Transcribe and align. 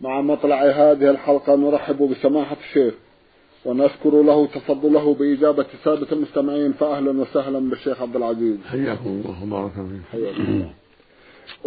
مع 0.00 0.20
مطلع 0.20 0.64
هذه 0.64 1.10
الحلقة 1.10 1.56
نرحب 1.56 2.02
بسماحة 2.02 2.56
الشيخ 2.68 2.94
ونشكر 3.64 4.22
له 4.22 4.46
تفضله 4.46 5.14
بإجابة 5.14 5.66
سادة 5.84 6.06
المستمعين 6.12 6.72
فأهلا 6.72 7.20
وسهلا 7.20 7.70
بالشيخ 7.70 8.02
عبد 8.02 8.16
العزيز. 8.16 8.56
حياكم 8.70 9.06
الله 9.06 9.42
وبارك 9.42 9.72
فيكم. 10.12 10.64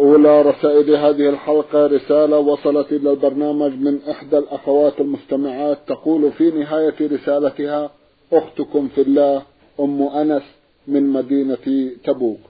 أولى 0.00 0.42
رسائل 0.42 0.96
هذه 0.96 1.28
الحلقة 1.28 1.86
رسالة 1.86 2.38
وصلت 2.38 2.92
إلى 2.92 3.10
البرنامج 3.10 3.72
من 3.72 4.00
إحدى 4.10 4.38
الأخوات 4.38 5.00
المستمعات. 5.00 5.78
تقول 5.86 6.32
في 6.32 6.50
نهاية 6.50 6.94
رسالتها 7.00 7.90
أختكم 8.32 8.88
في 8.88 9.00
الله 9.00 9.42
أم 9.80 10.02
أنس 10.02 10.42
من 10.86 11.02
مدينة 11.02 11.90
تبوك. 12.04 12.40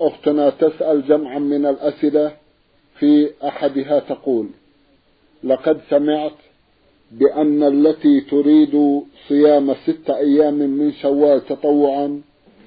أختنا 0.00 0.50
تسأل 0.50 1.08
جمعا 1.08 1.38
من 1.38 1.66
الأسئلة 1.66 2.32
في 2.98 3.30
أحدها 3.44 3.98
تقول 3.98 4.46
لقد 5.44 5.80
سمعت 5.90 6.36
بأن 7.12 7.62
التي 7.62 8.20
تريد 8.20 9.02
صيام 9.28 9.74
ست 9.74 10.10
أيام 10.10 10.54
من 10.54 10.92
شوال 10.92 11.46
تطوعا 11.46 12.22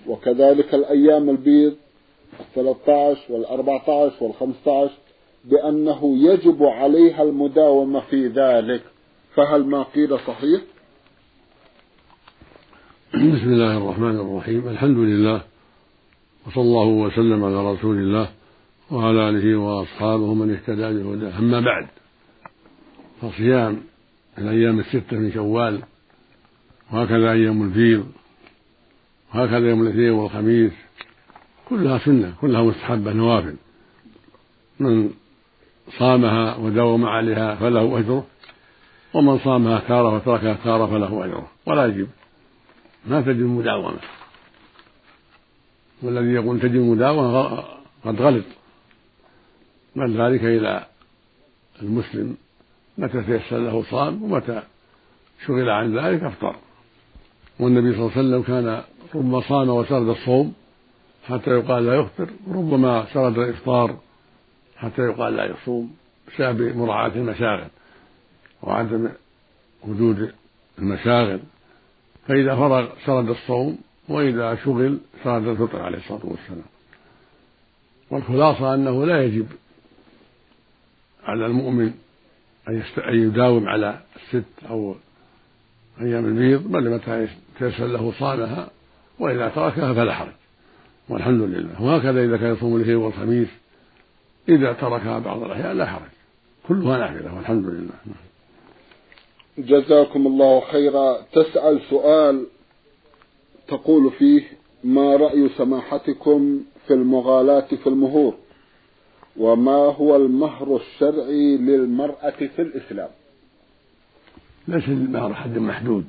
وكذلك 0.08 0.76
الأيام 0.76 1.30
البيض 1.30 1.76
الثلاثة 2.40 3.09
عشر 3.09 3.34
والأربعة 3.34 4.06
عشر 4.06 4.23
والخمسة 4.23 4.84
عشر 4.84 4.98
بأنه 5.46 6.18
يجب 6.18 6.64
عليها 6.64 7.23
المداومة 7.23 8.00
في 8.00 8.28
ذلك. 8.28 8.81
فهل 9.36 9.66
ما 9.66 9.84
قيل 9.84 10.20
صحيح؟ 10.20 10.62
بسم 13.14 13.53
الله 13.53 13.78
الرحمن 13.78 14.16
الرحيم. 14.20 14.68
الحمد 14.68 14.98
لله 14.98 15.42
وصلى 16.48 16.64
الله 16.64 16.88
وسلم 16.88 17.44
على 17.44 17.72
رسول 17.74 17.98
الله 17.98 18.30
وعلى 18.92 19.30
آله 19.30 19.59
وأصحابه 19.59 20.34
من 20.34 20.53
اهتدى 20.53 21.03
بهداه. 21.03 21.40
أما 21.40 21.59
بعد 21.59 21.88
فصيام 23.22 23.84
الأيام 24.38 24.80
الستة 24.80 25.18
من 25.18 25.32
شوال 25.34 25.82
وهكذا 26.92 27.32
أيام 27.32 27.64
الفيض 27.64 28.12
وهكذا 29.34 29.70
يوم 29.70 29.82
الاثنين 29.82 30.10
والخميس 30.10 30.72
كلها 31.70 31.98
سنة 31.98 32.34
كلها 32.42 32.62
مستحبة 32.62 33.14
نوافل. 33.14 33.56
من 34.80 35.14
صامها 35.98 36.56
وداوم 36.56 37.06
عليها 37.06 37.56
فله 37.56 38.00
أجره 38.00 38.28
ومن 39.14 39.40
صامها 39.40 39.80
كاره 39.80 40.16
وتركها 40.16 40.54
كاره 40.54 40.86
فله 40.86 41.26
أجره. 41.26 41.52
ولا 41.66 41.86
يجب. 41.86 42.08
ما 43.06 43.22
تجب 43.22 43.46
مداومة. 43.46 44.00
والذي 46.02 46.34
يقول 46.34 46.60
تجب 46.60 46.82
مداومة 46.82 47.64
قد 48.06 48.22
غلط. 48.22 48.46
بل 49.96 50.22
ذلك 50.22 50.44
إلى 50.44 50.86
المسلم. 51.82 52.38
متى 53.02 53.22
تيسر 53.22 53.58
له 53.58 53.84
صام 53.84 54.24
ومتى 54.24 54.62
شغل 55.46 55.70
عن 55.70 55.98
ذلك 55.98 56.24
أفطر. 56.24 56.56
والنبي 57.60 57.92
صلى 57.94 58.00
الله 58.00 58.12
عليه 58.18 58.22
وسلم 58.22 58.42
كان 58.42 58.84
ربما 59.16 59.42
صام 59.42 59.70
وسرد 59.70 60.08
الصوم 60.08 60.54
حتى 61.28 61.50
يقال 61.50 61.86
لا 61.86 61.96
يفطر 61.96 62.30
وربما 62.48 63.06
سرد 63.14 63.38
الإفطار 63.38 63.98
حتى 64.78 65.02
يقال 65.02 65.36
لا 65.36 65.46
يصوم 65.46 65.96
بسبب 66.28 66.78
مراعاة 66.78 67.08
المشاغل 67.16 67.68
وعدم 68.62 69.09
وجود 69.88 70.34
المشاغل. 70.80 71.40
فإذا 72.28 72.56
فرغ 72.56 72.90
سرد 73.06 73.30
الصوم 73.30 73.78
وإذا 74.09 74.56
شغل 74.56 75.00
سرد 75.24 75.48
الفطر 75.48 75.81
عليه 75.81 75.98
الصلاة 75.98 76.25
والسلام. 76.25 76.72
والخلاصة 78.12 78.74
أنه 78.74 79.06
لا 79.06 79.24
يجب 79.24 79.48
على 81.24 81.46
المؤمن 81.46 81.94
أن 83.00 83.28
يداوم 83.28 83.70
على 83.70 84.00
الست 84.16 84.46
أو 84.70 84.96
أيام 86.02 86.26
البيض 86.26 86.72
بل 86.72 86.90
متى 86.90 87.28
تيسر 87.59 87.86
له 87.86 88.14
صامها 88.20 88.70
وإذا 89.20 89.50
تركها 89.50 89.94
فلا 89.94 90.14
حرج. 90.14 90.34
والحمد 91.10 91.42
لله. 91.42 91.81
وهكذا 91.81 92.24
إذا 92.24 92.38
كان 92.38 92.54
يصوم 92.54 92.76
الاثنين 92.76 92.96
والخميس 92.96 93.48
إذا 94.50 94.74
تركها 94.74 95.20
بعض 95.20 95.44
الأحيان 95.44 95.78
لا 95.78 95.86
حرج. 95.86 96.10
كلها 96.68 96.98
نافلة 96.98 97.36
والحمد 97.36 97.66
لله. 97.66 97.94
جزاكم 99.58 100.28
الله 100.28 100.62
خيرا. 100.72 101.18
تسأل 101.34 101.81
سؤال 101.90 102.46
تقول 103.68 104.12
فيه 104.12 104.44
ما 104.84 105.16
رأي 105.16 105.50
سماحتكم 105.58 106.62
في 106.88 106.94
المغالاة 106.94 107.68
في 107.84 107.88
المهور؟ 107.88 108.36
وما 109.38 109.72
هو 109.72 110.16
المهر 110.16 110.75
الشرعي 110.75 111.58
للمرأة 111.58 112.30
في 112.30 112.62
الإسلام. 112.62 113.09
ليس 114.68 114.88
المهر 114.88 115.34
حد 115.34 115.58
محدود 115.58 116.06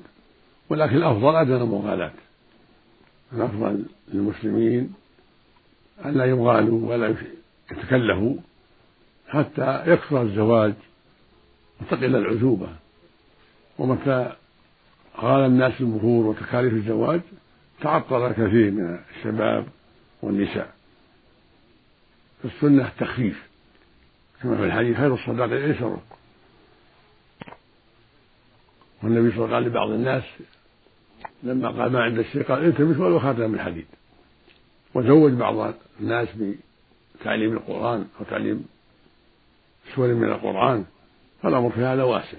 ولكن 0.69 0.97
الأفضل 0.97 1.37
عدم 1.37 1.57
المغالاة. 1.57 2.13
الأفضل 3.33 3.85
للمسلمين 4.09 4.95
أن 6.05 6.15
لا 6.15 6.25
يغالوا 6.25 6.91
ولا 6.91 7.17
يتكلفوا 7.71 8.35
حتى 9.29 9.83
يكثر 9.87 10.23
الزواج 10.23 10.75
وتقل 11.81 12.17
العزوبة. 12.17 12.69
ومتى 13.79 14.33
غال 15.19 15.47
الناس 15.47 15.81
المهور 15.81 16.27
وتكاليف 16.27 16.73
الزواج 16.73 17.21
تعطل 17.81 18.33
كثير 18.33 18.71
من 18.71 18.99
الشباب 19.17 19.67
والنساء. 20.23 20.82
فالسنة 22.43 22.89
التخفيف 22.89 23.43
كما 24.43 24.57
في 24.57 24.65
الحديث 24.65 24.97
خير 24.97 25.15
الصداق 25.15 25.45
الايسر 25.45 25.99
والنبي 29.03 29.31
صلى 29.31 29.45
الله 29.45 29.57
عليه 29.57 29.67
وسلم 29.67 29.75
قال 29.77 29.87
لبعض 29.87 29.91
الناس 29.91 30.25
لما 31.43 31.69
قال 31.69 31.93
ما 31.93 32.03
عند 32.03 32.19
الشيء 32.19 32.43
قال 32.43 32.65
التمس 32.65 32.97
ولو 32.97 33.19
خاتم 33.19 33.51
من 33.51 33.61
حديد 33.61 33.87
وزوج 34.95 35.33
بعض 35.33 35.75
الناس 36.01 36.29
بتعليم 37.21 37.53
القرآن 37.53 38.07
أو 38.21 38.25
تعليم 38.25 38.65
سور 39.95 40.15
من 40.15 40.29
القرآن 40.29 40.85
فالأمر 41.43 41.71
في 41.71 41.81
هذا 41.81 42.03
واسع. 42.03 42.39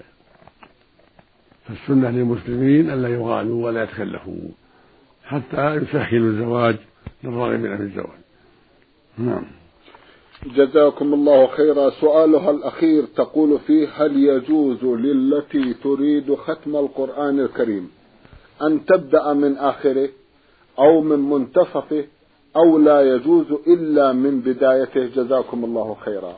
فالسنة 1.68 2.10
للمسلمين 2.10 2.90
ألا 2.90 3.08
يغالوا 3.08 3.66
ولا 3.66 3.82
يتكلفوا 3.82 4.48
حتى 5.24 5.74
يسهلوا 5.74 6.30
الزواج 6.30 6.76
للراغبين 7.24 7.76
في 7.76 7.82
الزواج. 7.82 8.18
نعم. 9.18 9.44
جزاكم 10.46 11.14
الله 11.14 11.46
خيرا. 11.46 11.90
سؤالها 11.90 12.50
الأخير 12.50 13.04
تقول 13.04 13.58
فيه 13.58 13.88
هل 13.96 14.16
يجوز 14.16 14.84
للتي 14.84 15.74
تريد 15.74 16.34
ختم 16.34 16.76
القرآن 16.76 17.40
الكريم 17.40 17.90
أن 18.62 18.84
تبدأ 18.84 19.32
من 19.32 19.56
آخره 19.56 20.08
أو 20.78 21.00
من 21.00 21.18
منتصفه 21.18 22.04
أو 22.56 22.78
لا 22.78 23.14
يجوز 23.14 23.46
إلا 23.66 24.12
من 24.12 24.40
بدايته؟ 24.40 25.06
جزاكم 25.06 25.64
الله 25.64 25.96
خيرا. 26.04 26.36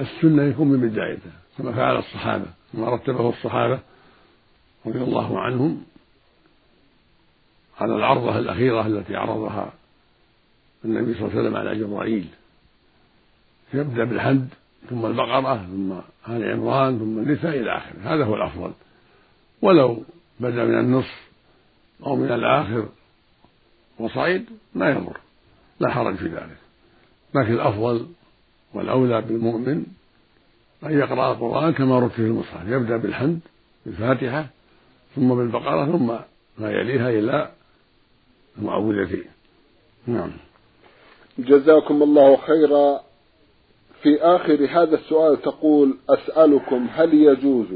السنة 0.00 0.42
يكون 0.42 0.68
من 0.68 0.88
بدايته 0.88 1.30
كما 1.58 1.72
فعل 1.72 1.96
الصحابة 1.96 2.46
كما 2.72 2.90
رتبه 2.94 3.28
الصحابة 3.28 3.78
رضي 4.86 4.98
الله 4.98 5.40
عنهم 5.40 5.82
على 7.80 7.96
العرضة 7.96 8.38
الأخيرة 8.38 8.86
التي 8.86 9.16
عرضها 9.16 9.72
النبي 10.84 11.14
صلى 11.14 11.22
الله 11.22 11.30
عليه 11.30 11.40
وسلم 11.40 11.56
على 11.56 11.78
جبرائيل. 11.78 12.26
يبدأ 13.74 14.04
بالحمد 14.04 14.48
ثم 14.90 15.06
البقرة 15.06 15.56
ثم 15.56 15.92
آل 16.32 16.52
عمران 16.52 16.98
ثم 16.98 17.18
النساء 17.18 17.58
إلى 17.58 17.76
آخره. 17.76 18.14
هذا 18.14 18.24
هو 18.24 18.34
الأفضل. 18.34 18.72
ولو 19.62 20.02
بدأ 20.40 20.64
من 20.64 20.78
النصف 20.78 21.28
أو 22.06 22.16
من 22.16 22.32
الآخر 22.32 22.88
وصعيد 23.98 24.46
ما 24.74 24.90
يضر 24.90 25.16
لا 25.80 25.90
حرج 25.90 26.16
في 26.16 26.24
ذلك. 26.24 26.58
لكن 27.34 27.52
الأفضل 27.52 28.06
والأولى 28.74 29.20
بالمؤمن 29.20 29.86
أن 30.84 30.98
يقرأ 30.98 31.32
القرآن 31.32 31.72
كما 31.72 31.98
رتب 31.98 32.10
في 32.10 32.22
المصحف. 32.22 32.66
يبدأ 32.66 32.96
بالحمد 32.96 33.40
بالفاتحة 33.86 34.46
ثم 35.16 35.34
بالبقرة 35.34 35.86
ثم 35.86 36.06
ما 36.58 36.70
يليها 36.70 37.10
إلى 37.10 37.50
المعوذتين 38.58 39.24
نعم. 40.06 40.30
جزاكم 41.38 42.02
الله 42.02 42.36
خيرا. 42.36 43.07
في 44.02 44.22
آخر 44.22 44.66
هذا 44.70 44.94
السؤال 44.94 45.42
تقول 45.42 45.96
أسألكم 46.08 46.86
هل 46.92 47.14
يجوز 47.14 47.66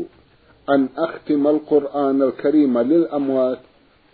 أن 0.71 0.89
أختم 0.97 1.47
القرآن 1.47 2.23
الكريم 2.23 2.79
للأموات 2.79 3.59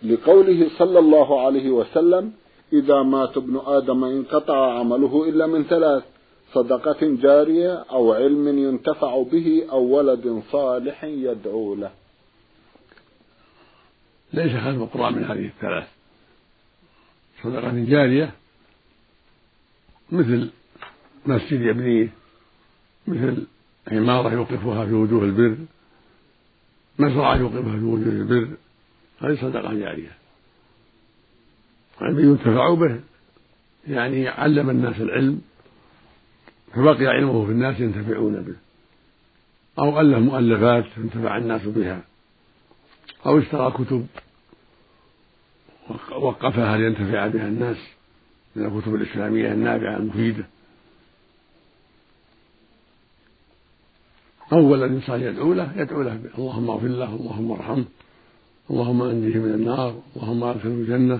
لقوله 0.03 0.69
صلى 0.77 0.99
الله 0.99 1.45
عليه 1.45 1.69
وسلم 1.69 2.33
إذا 2.73 3.03
مات 3.03 3.37
ابن 3.37 3.61
آدم 3.65 4.03
انقطع 4.03 4.79
عمله 4.79 5.29
إلا 5.29 5.47
من 5.47 5.63
ثلاث 5.63 6.03
صدقة 6.53 6.97
جارية 7.01 7.73
أو 7.73 8.13
علم 8.13 8.47
ينتفع 8.47 9.23
به 9.23 9.65
أو 9.71 9.81
ولد 9.83 10.43
صالح 10.51 11.03
يدعو 11.03 11.75
له. 11.75 11.91
ليس 14.33 14.51
ختم 14.51 14.83
القرآن 14.83 15.13
من 15.13 15.23
هذه 15.23 15.45
الثلاث. 15.45 15.87
صدقة 17.43 17.71
جارية 17.71 18.31
مثل 20.11 20.49
مسجد 21.29 21.61
يبنيه 21.61 22.09
مثل 23.07 23.45
عمارة 23.87 24.33
يوقفها 24.33 24.85
في 24.85 24.93
وجوه 24.93 25.23
البر 25.23 25.57
مزرعة 26.99 27.35
يوقفها 27.37 27.77
في 27.79 27.83
وجوه 27.83 28.13
البر 28.13 28.47
هذه 29.21 29.35
صدقة 29.41 29.73
جارية. 29.73 30.11
علم 32.01 32.19
ينتفع 32.19 32.73
به 32.73 32.99
يعني 33.87 34.27
علم 34.27 34.69
الناس 34.69 35.01
العلم 35.01 35.41
فبقي 36.73 37.07
علمه 37.07 37.45
في 37.45 37.51
الناس 37.51 37.79
ينتفعون 37.79 38.41
به. 38.41 38.55
أو 39.79 39.99
ألف 39.99 40.17
مؤلفات 40.17 40.85
ينتفع 40.97 41.37
الناس 41.37 41.65
بها. 41.65 42.01
أو 43.25 43.39
اشترى 43.39 43.71
كتب 43.71 44.07
وقفها 46.11 46.77
لينتفع 46.77 47.27
بها 47.27 47.47
الناس 47.47 47.77
من 48.55 48.65
الكتب 48.65 48.95
الإسلامية 48.95 49.51
النافعة 49.51 49.97
المفيدة. 49.97 50.45
أو 54.53 54.71
ولد 54.71 55.01
صالح 55.07 55.23
يدعو 55.23 55.53
له 55.53 55.71
يدعو 55.75 56.01
له 56.01 56.19
اللهم 56.37 56.69
اغفر 56.69 56.87
له 56.87 57.15
اللهم 57.15 57.51
ارحمه 57.51 57.85
اللهم 58.71 59.01
أنجه 59.01 59.37
من 59.37 59.53
النار 59.53 60.01
اللهم 60.15 60.43
أدخله 60.43 60.71
الجنة 60.71 61.19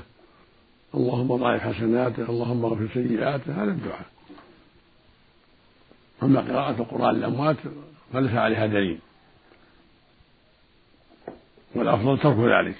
اللهم 0.95 1.37
ضاعف 1.37 1.61
حسناته 1.61 2.29
اللهم 2.29 2.65
اغفر 2.65 2.87
سيئاته 2.93 3.63
هذا 3.63 3.71
الدعاء. 3.71 4.05
أما 6.23 6.41
قراءة 6.41 6.81
القرآن 6.81 7.15
للأموات 7.15 7.57
فليس 8.13 8.31
عليها 8.31 8.65
دليل. 8.65 8.99
والأفضل 11.75 12.19
ترك 12.19 12.37
ذلك 12.37 12.77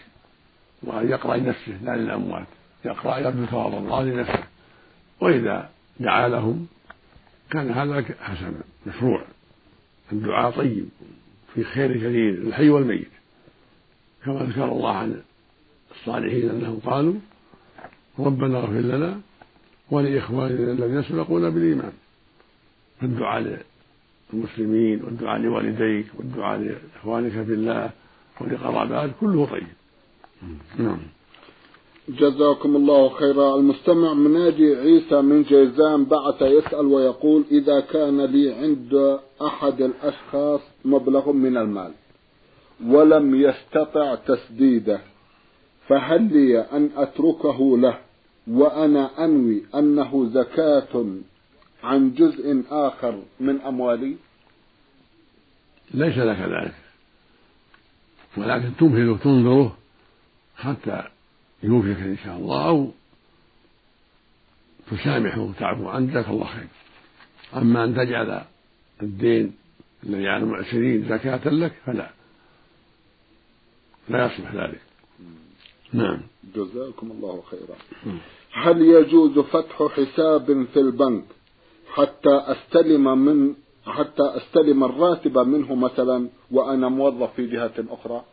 وأن 0.83 1.09
يقرأ 1.09 1.37
لنفسه 1.37 1.83
لا 1.83 1.95
للأموات. 1.95 2.47
يقرأ 2.85 3.17
يرجو 3.17 3.45
ثواب 3.45 3.73
الله 3.73 4.03
لنفسه. 4.03 4.43
وإذا 5.21 5.69
دعا 5.99 6.27
لهم 6.27 6.67
كان 7.51 7.71
هذا 7.71 8.05
حسنا 8.21 8.61
مشروع. 8.85 9.23
الدعاء 10.13 10.51
طيب 10.51 10.89
في 11.53 11.63
خير 11.63 11.97
كثير 11.97 12.33
للحي 12.33 12.69
والميت. 12.69 13.09
كما 14.25 14.43
ذكر 14.43 14.71
الله 14.71 14.95
عن 14.95 15.21
الصالحين 15.91 16.49
أنهم 16.49 16.79
قالوا 16.79 17.13
ربنا 18.19 18.57
اغفر 18.57 18.73
لنا 18.73 19.21
ولإخواننا 19.91 20.71
الذين 20.71 21.03
سبقونا 21.03 21.49
بالإيمان. 21.49 21.91
فالدعاء 23.01 23.63
للمسلمين 24.33 25.03
والدعاء 25.03 25.39
لوالديك 25.39 26.05
والدعاء 26.17 26.59
لإخوانك 26.59 27.31
في 27.31 27.53
الله 27.53 27.89
ولقرابات 28.41 29.11
كله 29.19 29.45
طيب. 29.45 29.67
نعم. 30.77 30.99
جزاكم 32.09 32.75
الله 32.75 33.09
خيرا. 33.09 33.55
المستمع 33.55 34.13
مناجي 34.13 34.75
عيسى 34.75 35.21
من 35.21 35.43
جيزان 35.43 36.05
بعث 36.05 36.41
يسأل 36.41 36.85
ويقول 36.85 37.43
إذا 37.51 37.79
كان 37.79 38.21
لي 38.21 38.53
عند 38.53 39.19
أحد 39.41 39.81
الأشخاص 39.81 40.61
مبلغ 40.85 41.31
من 41.31 41.57
المال 41.57 41.91
ولم 42.85 43.35
يستطع 43.35 44.15
تسديده 44.15 44.99
فهل 45.87 46.33
لي 46.33 46.59
أن 46.59 46.89
أتركه 46.95 47.77
له؟ 47.77 47.97
وأنا 48.47 49.25
أنوي 49.25 49.63
أنه 49.75 50.29
زكاة 50.33 51.05
عن 51.83 52.13
جزء 52.13 52.63
آخر 52.71 53.21
من 53.39 53.61
أموالي؟ 53.61 54.15
ليس 55.93 56.17
لك 56.17 56.39
ذلك 56.39 56.75
ولكن 58.37 58.71
تمهله 58.79 59.17
تنظره 59.17 59.77
حتى 60.55 61.03
يوفيك 61.63 61.97
إن 61.97 62.17
شاء 62.23 62.37
الله 62.37 62.67
أو 62.67 62.91
تسامحه 64.91 65.41
وتعفو 65.41 65.87
عنه 65.87 66.11
جزاك 66.11 66.29
الله 66.29 66.45
خير. 66.45 66.67
أما 67.55 67.83
أن 67.83 67.95
تجعل 67.95 68.41
الدين 69.01 69.55
الذي 70.03 70.27
على 70.27 70.43
المعسرين 70.43 71.09
زكاة 71.09 71.49
لك 71.49 71.73
فلا. 71.85 72.09
لا 74.09 74.25
يصلح 74.25 74.53
ذلك. 74.53 74.81
نعم. 75.93 76.21
جزاكم 76.55 77.11
الله 77.11 77.43
خيرا. 77.51 77.75
هل 78.53 78.81
يجوز 78.81 79.39
فتح 79.39 79.87
حساب 79.87 80.67
في 80.73 80.79
البنك 80.79 81.23
حتى 81.93 82.43
أستلم 82.45 83.25
من 83.25 83.55
حتى 83.85 84.23
أستلم 84.23 84.83
الراتب 84.83 85.37
منه 85.37 85.75
مثلا 85.75 86.29
وأنا 86.51 86.89
موظف 86.89 87.33
في 87.35 87.47
جهة 87.47 87.73
أخرى؟ 87.89 88.23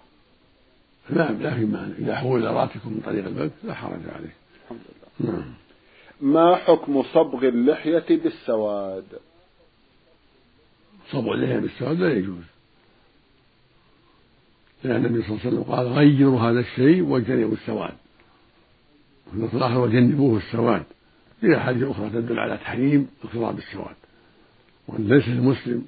نعم 1.10 1.42
لا 1.42 1.54
في 1.54 1.64
مانع 1.64 1.94
إذا 1.98 2.16
حول 2.16 2.44
راتبكم 2.44 2.92
من 2.92 3.00
طريق 3.00 3.26
البنك 3.26 3.50
لا 3.64 3.74
حرج 3.74 4.00
عليه. 4.14 4.34
الحمد 4.64 4.80
لله. 5.20 5.32
نعم. 5.32 5.54
ما 6.20 6.56
حكم 6.56 7.02
صبغ 7.02 7.48
اللحية 7.48 8.04
بالسواد؟ 8.08 9.04
صبغ 11.10 11.32
اللحية 11.32 11.58
بالسواد 11.58 12.00
لا 12.00 12.12
يجوز. 12.12 12.44
لأن 14.84 15.06
النبي 15.06 15.22
صلى 15.22 15.30
الله 15.30 15.40
عليه 15.44 15.48
وسلم 15.48 15.74
قال 15.74 15.86
غيروا 15.86 16.40
هذا 16.40 16.60
الشيء 16.60 17.02
واجتنبوا 17.02 17.54
السواد. 17.54 17.94
وفي 19.36 19.56
الآخر 19.56 19.78
وجنبوه 19.78 20.38
السواد. 20.38 20.84
في 21.40 21.56
أحاديث 21.56 21.82
أخرى 21.82 22.10
تدل 22.10 22.38
على 22.38 22.56
تحريم 22.56 23.08
اضطراب 23.24 23.58
السواد 23.58 23.96
وأن 24.88 25.08
ليس 25.08 25.28
المسلم 25.28 25.84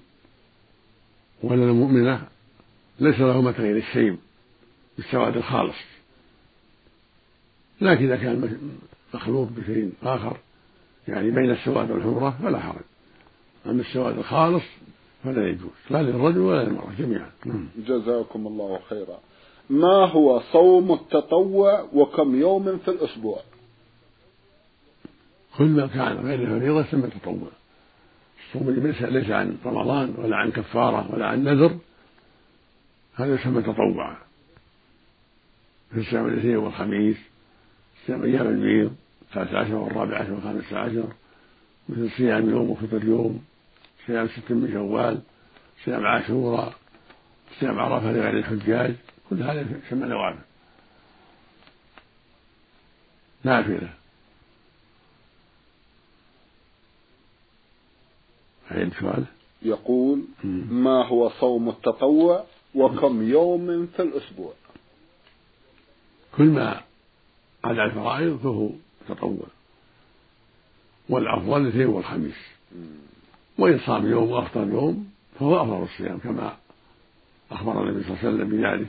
ولا 1.42 1.64
المؤمنة 1.64 2.22
ليس 3.00 3.20
له 3.20 3.50
غير 3.50 3.76
الشيب 3.76 4.18
بالسواد 4.98 5.36
الخالص. 5.36 5.76
لكن 7.80 8.04
إذا 8.04 8.16
كان 8.16 8.58
مخلوط 9.14 9.48
بشيء 9.56 9.92
آخر 10.02 10.36
يعني 11.08 11.30
بين 11.30 11.50
السواد 11.50 11.90
والحمرة 11.90 12.38
فلا 12.42 12.60
حرج. 12.60 12.84
أما 13.66 13.80
السواد 13.80 14.18
الخالص 14.18 14.64
فلا 15.24 15.48
يجوز 15.48 15.70
لا 15.90 16.02
للرجل 16.02 16.38
ولا 16.38 16.64
للمرأة 16.64 16.92
جميعا. 16.98 17.30
نعم. 17.44 17.68
جزاكم 17.76 18.46
الله 18.46 18.78
خيرا. 18.88 19.18
ما 19.70 20.06
هو 20.06 20.40
صوم 20.52 20.92
التطوع 20.92 21.88
وكم 21.92 22.40
يوم 22.40 22.78
في 22.78 22.90
الأسبوع؟ 22.90 23.40
كل 25.58 25.64
ما 25.64 25.86
كان 25.86 26.16
غير 26.16 26.40
الفريضة 26.40 26.80
يسمى 26.80 27.10
تطوع 27.10 27.48
الصوم 28.46 28.68
اللي 28.68 28.92
ليس 29.20 29.30
عن 29.30 29.56
رمضان 29.64 30.14
ولا 30.18 30.36
عن 30.36 30.50
كفارة 30.50 31.14
ولا 31.14 31.26
عن 31.26 31.44
نذر 31.44 31.78
هذا 33.14 33.34
يسمى 33.34 33.62
تطوعا 33.62 34.16
في 35.90 36.00
الصيام 36.00 36.26
الاثنين 36.26 36.56
والخميس 36.56 37.16
صيام 38.06 38.22
أيام 38.22 38.46
البيض 38.46 38.96
الثالث 39.22 39.54
عشر 39.54 39.74
والرابع 39.74 40.18
عشر 40.18 40.32
والخامس 40.32 40.72
عشر 40.72 41.08
مثل 41.88 42.10
صيام 42.10 42.50
يوم 42.50 42.70
وفطر 42.70 43.04
يوم 43.04 43.44
صيام 44.06 44.28
ست 44.28 44.52
من 44.52 44.72
شوال 44.72 45.20
صيام 45.84 46.06
عاشوراء 46.06 46.74
صيام 47.60 47.78
عرفة 47.78 48.12
لغير 48.12 48.38
الحجاج 48.38 48.94
كل 49.30 49.42
هذا 49.42 49.66
يسمى 49.86 50.08
نوافل. 50.08 50.38
نافلة. 53.44 53.88
عيد 58.70 58.92
سؤال؟ 59.00 59.24
يقول 59.62 60.24
ما 60.70 61.06
هو 61.06 61.30
صوم 61.30 61.68
التطوع 61.68 62.44
وكم 62.74 63.22
يوم 63.22 63.86
في 63.86 64.02
الأسبوع؟ 64.02 64.52
كل 66.38 66.44
ما 66.44 66.80
على 67.64 67.84
الفرائض 67.84 68.36
فهو 68.36 68.70
تطوع. 69.08 69.46
والأفضل 71.08 71.60
الاثنين 71.60 71.86
والخميس. 71.86 72.36
وإن 73.58 73.78
صام 73.78 74.10
يوم 74.10 74.30
وأفطر 74.30 74.68
يوم 74.68 75.10
فهو 75.38 75.62
أفضل 75.62 75.82
الصيام 75.82 76.18
كما 76.18 76.56
أخبر 77.50 77.82
النبي 77.82 78.04
صلى 78.04 78.10
الله 78.10 78.18
عليه 78.18 78.28
وسلم 78.28 78.48
بذلك. 78.48 78.88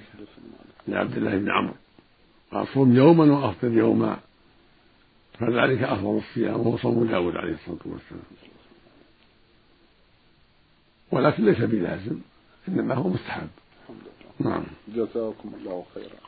لعبد 0.87 1.17
الله 1.17 1.37
بن 1.37 1.49
عمرو. 1.51 1.73
قال 2.51 2.67
صوم 2.73 2.95
يوما 2.95 3.23
وأفطر 3.23 3.71
يوما. 3.71 4.19
فذلك 5.33 5.83
أفضل 5.83 6.17
الصيام 6.17 6.59
وهو 6.59 6.77
صوم 6.77 7.07
داود 7.07 7.35
عليه 7.35 7.53
الصلاة 7.53 7.79
والسلام. 7.85 8.23
ولكن 11.11 11.45
ليس 11.45 11.59
بلازم 11.59 12.19
إنما 12.67 12.95
هو 12.95 13.09
مستحب. 13.09 13.49
نعم. 14.39 14.63
جزاكم 14.87 15.51
الله 15.59 15.85
خيرا. 15.95 16.19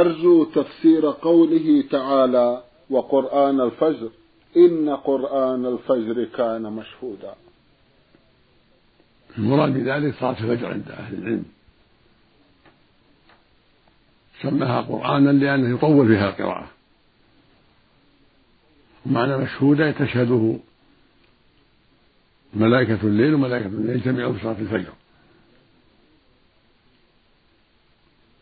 أرجو 0.00 0.44
تفسير 0.44 1.10
قوله 1.10 1.84
تعالى 1.90 2.62
وقرآن 2.90 3.60
الفجر. 3.60 4.10
إن 4.56 4.90
قرآن 4.90 5.66
الفجر 5.66 6.24
كان 6.24 6.62
مشهودا. 6.62 7.34
المراد 9.38 9.74
بذلك 9.74 10.14
صلاة 10.20 10.30
الفجر 10.30 10.66
عند 10.66 10.88
أهل 10.90 11.14
العلم. 11.14 11.44
سماها 14.42 14.80
قرآنا 14.80 15.30
لأنه 15.30 15.74
يطول 15.74 16.08
فيها 16.08 16.28
القراءة. 16.28 16.70
ومعنى 19.06 19.36
مشهودة 19.36 19.90
تشهده 19.90 20.58
ملائكة 22.54 22.98
الليل 23.02 23.34
وملائكة 23.34 23.66
الليل 23.66 24.00
جميعا 24.00 24.32
في 24.32 24.42
صلاة 24.42 24.60
الفجر. 24.60 24.92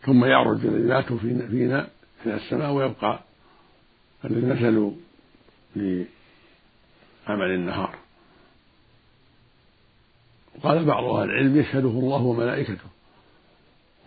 ثم 0.04 0.24
يعرج 0.24 0.66
الذي 0.66 1.18
فينا, 1.18 1.46
فينا 1.46 1.88
إلى 2.26 2.34
السماء 2.34 2.72
ويبقى 2.72 3.20
الذي 4.24 4.46
نزلوا 4.46 4.92
لعمل 5.76 7.50
النهار. 7.50 7.98
وقال 10.56 10.84
بعض 10.84 11.04
أهل 11.04 11.30
العلم 11.30 11.56
يشهده 11.60 11.88
الله 11.88 12.22
وملائكته 12.22 12.88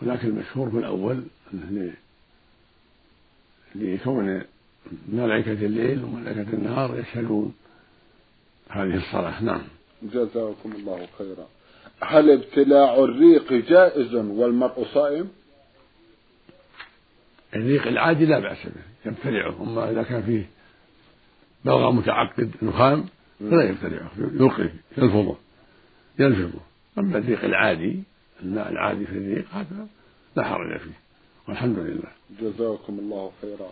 ولكن 0.01 0.27
المشهور 0.27 0.69
في 0.69 0.77
الأول 0.77 1.23
لكون 3.75 4.41
ملائكة 5.09 5.51
الليل 5.51 6.03
وملائكة 6.03 6.53
النهار 6.53 6.99
يشهدون 6.99 7.55
هذه 8.69 8.95
الصلاة. 8.95 9.43
نعم. 9.43 9.61
جزاكم 10.03 10.71
الله 10.71 11.07
خيرا. 11.17 11.47
هل 12.01 12.31
ابتلاع 12.31 12.95
الريق 12.95 13.53
جائز 13.53 14.15
والمرء 14.15 14.85
صائم؟ 14.93 15.29
الريق 17.55 17.87
العادي 17.87 18.25
لا 18.25 18.39
بأس 18.39 18.57
به 18.65 19.11
يبتلعه 19.11 19.63
أما 19.63 19.91
إذا 19.91 20.03
كان 20.03 20.23
فيه 20.23 20.49
بلغة 21.65 21.91
متعقد 21.91 22.51
نخام 22.61 23.05
فلا 23.39 23.63
يبتلعه 23.63 24.11
يلقي 24.17 24.69
يلفظه 24.97 25.35
يلفظه 26.19 26.59
أما 26.97 27.17
الريق 27.17 27.43
العادي 27.43 28.03
الماء 28.43 28.71
العادي 28.71 29.05
في 29.05 29.17
الريق 29.17 29.45
هذا 29.51 29.87
لا 30.35 30.43
حرج 30.43 30.77
فيه. 30.77 30.99
والحمد 31.47 31.79
لله. 31.79 32.11
جزاكم 32.41 32.99
الله 32.99 33.31
خيرا. 33.41 33.69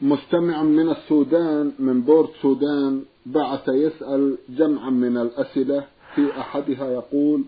مستمع 0.00 0.62
من 0.62 0.90
السودان 0.90 1.72
من 1.78 2.02
بورت 2.02 2.30
سودان 2.42 3.04
بعث 3.26 3.68
يسأل 3.68 4.38
جمعا 4.48 4.90
من 4.90 5.16
الأسئلة 5.16 5.84
في 6.14 6.40
أحدها 6.40 6.90
يقول 6.90 7.44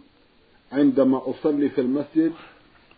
عندما 0.72 1.22
أصلي 1.30 1.68
في 1.68 1.80
المسجد 1.80 2.32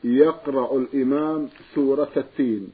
يقرأ 0.04 0.78
الإمام 0.78 1.49
سورة 1.75 2.12
التين. 2.16 2.73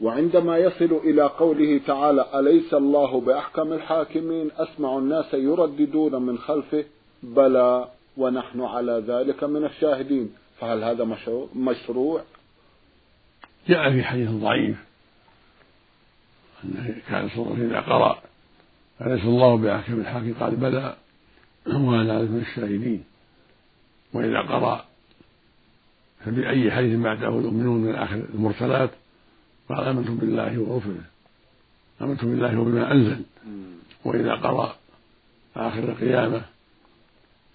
وعندما 0.00 0.58
يصل 0.58 1.00
إلى 1.04 1.22
قوله 1.22 1.80
تعالى 1.86 2.26
أليس 2.34 2.74
الله 2.74 3.20
بأحكم 3.20 3.72
الحاكمين؟ 3.72 4.50
أسمع 4.56 4.98
الناس 4.98 5.34
يرددون 5.34 6.22
من 6.22 6.38
خلفه 6.38 6.84
بلى 7.22 7.88
ونحن 8.16 8.60
على 8.60 9.04
ذلك 9.06 9.44
من 9.44 9.64
الشاهدين. 9.64 10.34
فهل 10.60 10.84
هذا 10.84 11.04
مشروع, 11.04 11.48
مشروع؟ 11.56 12.22
جاء 13.68 13.90
في 13.92 14.02
حديث 14.02 14.30
ضعيف. 14.30 14.76
أنه 16.64 16.94
كان 17.08 17.28
صلى 17.28 17.66
إذا 17.66 17.80
قرأ 17.80 18.18
أليس 19.00 19.24
الله 19.24 19.56
بأحكم 19.56 20.00
الحاكم 20.00 20.34
قال 20.40 20.56
بلى 20.56 20.96
وأنا 21.66 22.22
من 22.22 22.44
الشاهدين. 22.48 23.04
وإذا 24.14 24.40
قرأ 24.40 24.89
فبأي 26.24 26.70
حديث 26.70 27.00
بعده 27.00 27.26
يؤمنون 27.26 27.80
من 27.80 27.94
آخر 27.94 28.22
المرسلات 28.34 28.90
قال 29.68 29.84
آمنتم 29.84 30.16
بالله 30.16 30.58
ورسله. 30.58 31.04
آمنتم 32.02 32.30
بالله 32.30 32.60
وبما 32.60 32.92
أنزل. 32.92 33.22
وإذا 34.04 34.34
قرأ 34.34 34.76
آخر 35.56 35.78
القيامة 35.78 36.42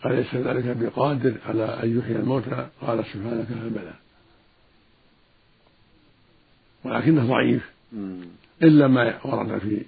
أليس 0.05 0.35
ذلك 0.35 0.77
بقادر 0.77 1.37
على 1.45 1.83
أن 1.83 1.99
يحيي 1.99 2.15
الموتى؟ 2.15 2.67
قال 2.81 3.05
سبحانك 3.05 3.47
بلى. 3.51 3.93
ولكنه 6.83 7.27
ضعيف. 7.27 7.71
إلا 8.63 8.87
ما 8.87 9.25
ورد 9.25 9.57
في 9.57 9.85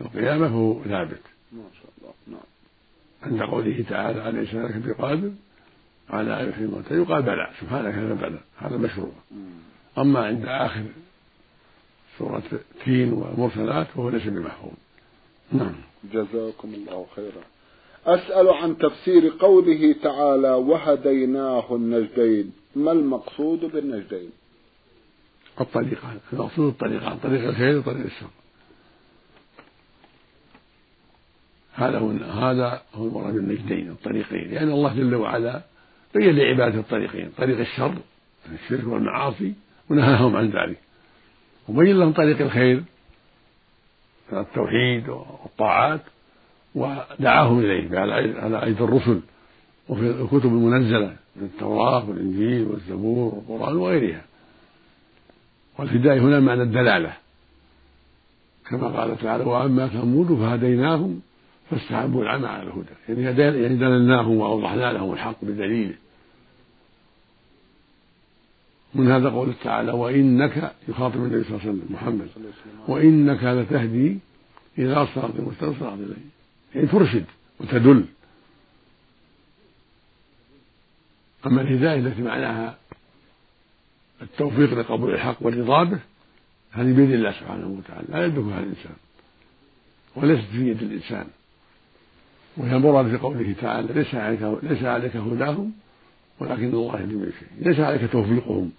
القيامة 0.00 0.48
فهو 0.48 0.84
ثابت. 0.84 1.20
ما 1.52 1.62
شاء 1.82 1.90
الله. 1.98 2.14
نعم. 2.26 2.40
عند 3.22 3.50
قوله 3.50 3.84
تعالى 3.88 4.28
أليس 4.28 4.54
ذلك 4.54 4.76
بقادر؟ 4.76 5.32
على 6.10 6.42
أن 6.42 6.48
يحيي 6.48 6.64
الموتى 6.64 6.94
يقال 6.94 7.22
بلى. 7.22 7.50
سبحانك 7.60 7.94
هذا 7.94 8.14
بلى. 8.14 8.38
هذا 8.56 8.76
مشروع. 8.76 9.12
أما 9.98 10.26
عند 10.26 10.44
آخر 10.46 10.84
سورة 12.18 12.42
تين 12.84 13.12
ومرسلات 13.12 13.86
فهو 13.86 14.08
ليس 14.08 14.26
بمحفوظ. 14.26 14.72
نعم. 15.52 15.74
جزاكم 16.12 16.74
الله 16.74 17.06
خيرا. 17.16 17.42
أسأل 18.06 18.48
عن 18.48 18.78
تفسير 18.78 19.32
قوله 19.38 19.94
تعالى 20.02 20.50
وهديناه 20.50 21.74
النجدين 21.74 22.52
ما 22.76 22.92
المقصود 22.92 23.60
بالنجدين؟ 23.60 24.30
الطريقة 25.60 26.16
المقصود 26.32 26.68
الطريقة 26.68 27.18
طريق 27.22 27.48
الخير 27.48 27.78
وطريق 27.78 28.04
الشر. 28.04 28.30
هذا 31.74 31.98
هو 31.98 32.10
هذا 32.10 32.82
هو 32.94 33.06
المراد 33.06 33.34
بالنجدين 33.34 33.90
الطريقين. 33.90 34.50
لأن 34.50 34.68
الله 34.70 34.94
جل 34.94 35.14
وعلا 35.14 35.62
بين 36.14 36.36
لعبادة 36.36 36.80
الطريقين 36.80 37.30
طريق 37.36 37.58
الشر 37.58 37.94
الشرك 38.52 38.86
والمعاصي 38.86 39.52
ونهاهم 39.90 40.36
عن 40.36 40.50
ذلك. 40.50 40.78
وبين 41.68 41.98
لهم 41.98 42.12
طريق 42.12 42.40
الخير 42.40 42.82
التوحيد 44.32 45.08
والطاعات 45.08 46.00
ودعاهم 46.74 47.58
إليه 47.58 47.98
على 47.98 48.64
أيدي 48.64 48.84
الرسل 48.84 49.20
وفي 49.88 50.10
الكتب 50.10 50.46
المنزلة 50.46 51.16
من 51.36 51.42
التوراة 51.42 52.08
والإنجيل 52.08 52.66
والزبور 52.66 53.34
والقرآن 53.34 53.76
وغيرها. 53.76 54.22
والهداية 55.78 56.20
هنا 56.20 56.40
معنى 56.40 56.62
الدلالة. 56.62 57.12
كما 58.70 58.88
قال 58.88 59.18
تعالى 59.18 59.44
وأما 59.44 59.88
ثمود 59.88 60.38
فهديناهم 60.38 61.20
فاستحبوا 61.70 62.22
العمى 62.22 62.46
على 62.46 62.62
الهدى. 62.62 63.22
يعني 63.22 63.40
يعني 63.40 63.76
دللناهم 63.76 64.36
وأوضحنا 64.36 64.92
لهم 64.92 65.12
الحق 65.12 65.36
بدليله 65.42 65.94
من 68.94 69.10
هذا 69.10 69.28
قول 69.28 69.54
تعالى 69.64 69.92
وإنك 69.92 70.72
يخاطب 70.88 71.16
النبي 71.16 71.44
صلى 71.44 71.50
الله 71.50 71.60
عليه 71.60 71.70
وسلم 71.70 71.86
محمد 71.90 72.28
وإنك 72.88 73.44
لتهدي 73.44 74.18
إلى 74.78 75.06
صراط 75.14 75.40
مستقيم 75.40 75.74
صراط 75.80 75.98
يعني 76.74 76.86
ترشد 76.86 77.24
وتدل. 77.60 78.04
أما 81.46 81.60
الهداية 81.62 81.98
التي 81.98 82.22
معناها 82.22 82.78
التوفيق 84.22 84.74
لقبول 84.74 85.14
الحق 85.14 85.36
والرضا 85.40 85.84
به 85.84 85.98
هذه 86.72 86.92
بيد 86.92 87.10
الله 87.10 87.32
سبحانه 87.32 87.66
وتعالى 87.66 88.06
لا 88.08 88.26
يدركها 88.26 88.60
الإنسان 88.60 88.96
وليست 90.16 90.44
في 90.52 90.68
يد 90.70 90.82
الإنسان. 90.82 91.26
وهي 92.56 92.76
المراد 92.76 93.10
في 93.10 93.16
قوله 93.16 93.54
تعالى 93.60 93.94
ليس 93.94 94.14
عليك 94.14 94.58
ليس 94.62 94.82
عليك 94.82 95.16
هداهم 95.16 95.72
ولكن 96.40 96.64
الله 96.64 97.00
يهدي 97.00 97.14
من 97.14 97.28
يشاء. 97.28 97.48
ليس 97.60 97.80
عليك 97.80 98.12
توفيقهم. 98.12 98.72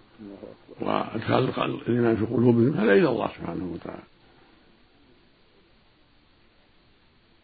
وادخال 0.82 1.50
الايمان 1.64 2.16
في 2.16 2.26
قلوبهم 2.26 2.74
هذا 2.74 2.94
إلى 2.94 3.10
الله 3.10 3.28
سبحانه 3.28 3.72
وتعالى. 3.74 4.04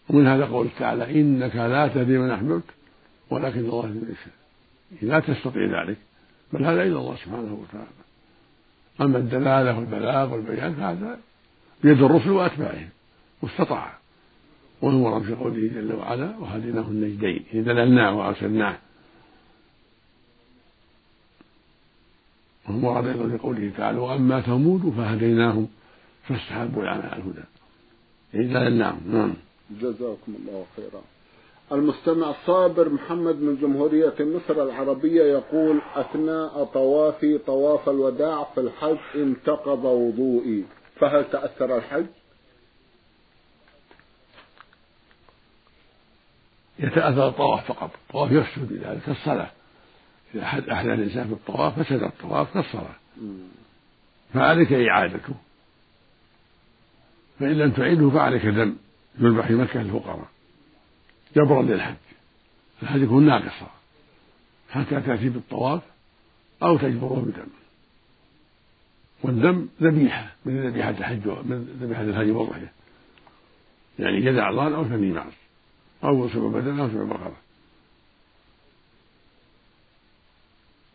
ومن 0.10 0.28
هذا 0.28 0.46
قول 0.46 0.68
تعالى 0.80 1.22
إنك 1.22 1.56
لا 1.56 1.88
تهدي 1.88 2.18
من 2.18 2.32
أحببت 2.32 2.64
ولكن 3.30 3.60
الله 3.60 3.86
من 3.86 4.12
يشاء. 4.12 4.34
لا 5.02 5.20
تستطيع 5.20 5.84
ذلك 5.84 5.98
بل 6.54 6.66
هذا 6.66 6.84
إلى 6.84 6.98
الله 6.98 7.16
سبحانه 7.16 7.54
وتعالى. 7.54 7.88
أما 9.02 9.18
الدلالة 9.18 9.78
والبلاغ 9.78 10.34
والبيان 10.34 10.74
فهذا 10.74 11.20
بيد 11.84 12.02
الرسل 12.02 12.30
وأتباعهم 12.30 12.90
واستطاع. 13.42 14.02
والمراد 14.82 15.22
في 15.22 15.34
قوله 15.34 15.68
جل 15.68 15.94
وعلا 15.94 16.38
وهديناه 16.38 16.82
النجدين 16.82 17.46
دللناه 17.54 18.18
وأرسلناه 18.18 18.78
والمراد 22.70 23.08
أيضا 23.08 23.30
في 23.30 23.38
قوله 23.38 23.72
تعالى 23.78 23.98
وأما 23.98 24.42
ثمود 24.42 24.94
فهديناهم 24.98 25.68
فاستحبوا 26.24 26.84
العمى 26.84 27.04
على 27.04 27.22
الهدى. 27.22 27.44
يعني 28.34 28.54
دللناهم 28.54 29.02
نعم. 29.06 29.34
جزاكم 29.82 30.36
الله 30.40 30.66
خيرا. 30.76 31.02
المستمع 31.72 32.34
صابر 32.46 32.90
محمد 32.90 33.36
من 33.36 33.58
جمهورية 33.62 34.14
مصر 34.20 34.64
العربية 34.64 35.24
يقول 35.24 35.82
أثناء 35.96 36.64
طوافي 36.64 37.38
طواف 37.38 37.90
الوداع 37.90 38.44
في 38.44 38.62
الحج 38.62 38.98
انتقض 39.16 39.86
وضوئي. 39.86 40.64
فهل 41.00 41.30
تأثر 41.32 41.78
الحج؟ 41.78 42.06
يتأثر 46.80 47.28
الطواف 47.28 47.68
فقط 47.68 47.90
الطواف 48.08 48.32
يفسد 48.32 48.70
بذلك 48.70 49.02
كالصلاة 49.06 49.52
إذا 50.36 50.44
أحدث 50.46 50.86
الإنسان 50.86 51.28
في 51.28 51.34
الطواف 51.34 51.80
فسد 51.80 52.04
الطواف 52.04 52.54
كالصلاة 52.54 52.96
فعليك 54.34 54.74
إعادته. 54.74 55.34
فإن 57.40 57.52
لم 57.52 57.72
تعيده 57.72 58.10
فعليك 58.10 58.46
دم 58.46 58.76
يذبح 59.20 59.48
في 59.48 59.54
مكة 59.56 59.82
للفقراء. 59.82 60.28
جبرا 61.36 61.62
للحج. 61.62 61.96
الحج 62.84 63.02
يكون 63.02 63.26
ناقصا. 63.26 63.72
حتى 64.70 65.02
تأتي 65.02 65.30
بالطواف 65.30 65.82
أو 66.64 66.78
تجبره 66.78 67.26
بدم. 67.28 67.48
والدم 69.24 69.68
ذبيحة. 69.82 70.36
من 70.46 70.68
ذبيحة 70.68 70.90
الحج 70.90 71.28
من 71.28 71.78
ذبيحة 71.82 72.02
الهدي 72.02 72.32
والضحية. 72.32 72.72
يعني 74.00 74.22
جذع 74.22 74.52
ضال 74.52 74.74
أو 74.74 74.86
ثني 74.86 75.12
معز 75.12 75.34
أو 76.04 76.30
سبب 76.30 76.52
بدن 76.52 76.80
أو 76.80 76.90
سبب 76.90 77.10
بقرة. 77.10 77.36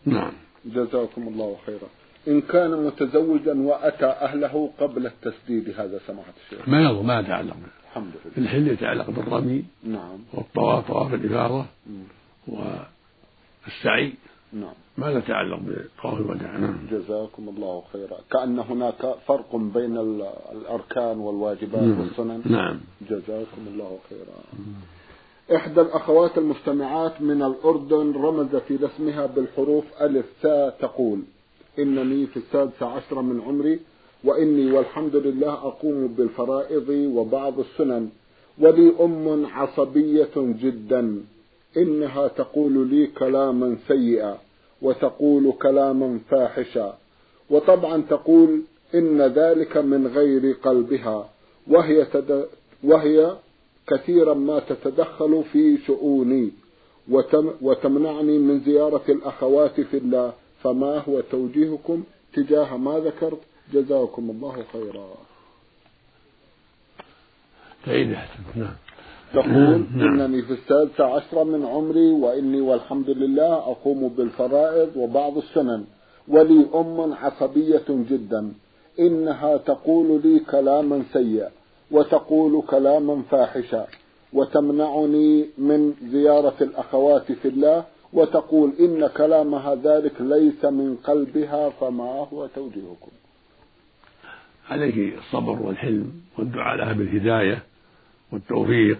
نعم. 0.06 0.32
جزاكم 0.64 1.28
الله 1.28 1.56
خيرا. 1.66 1.88
إن 2.28 2.40
كان 2.40 2.86
متزوجا 2.86 3.54
وأتى 3.54 4.06
أهله 4.06 4.70
قبل 4.80 5.06
التسديد 5.06 5.80
هذا 5.80 6.00
سماحة 6.06 6.32
الشيخ. 6.44 6.68
ما 6.68 6.82
يضر 6.82 7.02
ما 7.02 7.20
يتعلق 7.20 7.56
الحمد 7.88 8.12
لله. 8.24 8.38
الحل 8.38 8.68
يتعلق 8.68 9.10
بالرمي 9.10 9.64
نعم. 9.84 10.18
والطواف 10.32 10.88
طواف 10.88 11.14
الإفاضة 11.14 11.66
والسعي. 12.48 14.12
نعم. 14.52 14.74
ما 14.98 15.06
لا 15.06 15.18
يتعلق 15.18 15.58
بطواف 15.58 16.20
الوداع. 16.20 16.56
نعم. 16.56 16.78
جزاكم 16.90 17.48
الله 17.48 17.82
خيرا. 17.92 18.16
كأن 18.32 18.58
هناك 18.58 19.14
فرق 19.26 19.56
بين 19.56 19.96
الأركان 20.52 21.18
والواجبات 21.18 21.82
نعم. 21.82 22.00
والسنن. 22.00 22.42
نعم. 22.44 22.80
جزاكم 23.10 23.66
الله 23.66 23.98
خيرا. 24.10 24.38
إحدى 25.54 25.80
الأخوات 25.80 26.38
المستمعات 26.38 27.22
من 27.22 27.42
الأردن 27.42 28.12
رمزت 28.12 28.62
إلى 28.70 28.86
اسمها 28.86 29.26
بالحروف 29.26 29.84
ألف 30.00 30.26
ثاء 30.42 30.76
تقول 30.80 31.20
إنني 31.78 32.26
في 32.26 32.36
السادسة 32.36 32.86
عشرة 32.86 33.20
من 33.20 33.40
عمري 33.40 33.80
وإني 34.24 34.72
والحمد 34.72 35.16
لله 35.16 35.52
أقوم 35.52 36.06
بالفرائض 36.06 36.88
وبعض 36.88 37.58
السنن 37.60 38.08
ولي 38.58 38.92
أم 39.00 39.46
عصبية 39.46 40.30
جدا 40.36 41.24
إنها 41.76 42.28
تقول 42.28 42.88
لي 42.88 43.06
كلاما 43.06 43.76
سيئا 43.88 44.38
وتقول 44.82 45.52
كلاما 45.62 46.18
فاحشا 46.30 46.98
وطبعا 47.50 48.02
تقول 48.10 48.62
إن 48.94 49.22
ذلك 49.22 49.76
من 49.76 50.06
غير 50.06 50.56
قلبها 50.62 51.28
وهي 51.70 52.04
تد... 52.04 52.46
وهي 52.84 53.36
كثيرا 53.86 54.34
ما 54.34 54.58
تتدخل 54.58 55.44
في 55.52 55.78
شؤوني 55.86 56.50
وتم... 57.10 57.50
وتمنعني 57.62 58.38
من 58.38 58.60
زيارة 58.60 59.04
الأخوات 59.08 59.80
في 59.80 59.96
الله. 59.96 60.32
فما 60.62 60.98
هو 60.98 61.20
توجيهكم؟ 61.20 62.02
تجاه 62.34 62.76
ما 62.76 62.98
ذكرت؟ 62.98 63.40
جزاكم 63.72 64.30
الله 64.30 64.64
خيرا. 64.72 65.08
نعم. 68.54 68.74
تقول 69.34 69.84
نعم. 69.96 70.20
إنني 70.20 70.42
في 70.42 70.52
السادسة 70.52 71.04
عشرة 71.04 71.44
من 71.44 71.64
عمري 71.64 72.12
وإني 72.12 72.60
والحمد 72.60 73.10
لله 73.10 73.54
أقوم 73.54 74.08
بالفرائض 74.08 74.96
وبعض 74.96 75.36
السنن. 75.36 75.84
ولي 76.28 76.66
أم 76.74 77.12
عصبية 77.12 77.84
جدا. 77.88 78.52
إنها 78.98 79.56
تقول 79.56 80.20
لي 80.24 80.38
كلاما 80.38 81.02
سيئا. 81.12 81.50
وتقول 81.90 82.62
كلاما 82.62 83.22
فاحشا 83.30 83.86
وتمنعني 84.32 85.46
من 85.58 85.94
زيارة 86.12 86.54
الأخوات 86.60 87.32
في 87.32 87.48
الله 87.48 87.84
وتقول 88.12 88.72
إن 88.80 89.06
كلامها 89.06 89.74
ذلك 89.74 90.20
ليس 90.20 90.64
من 90.64 90.96
قلبها 91.04 91.70
فما 91.70 92.04
هو 92.04 92.46
توجيهكم. 92.46 93.10
عليك 94.70 95.18
الصبر 95.18 95.62
والحلم 95.62 96.12
والدعاء 96.38 96.76
لها 96.76 96.92
بالهداية 96.92 97.62
والتوفيق 98.32 98.98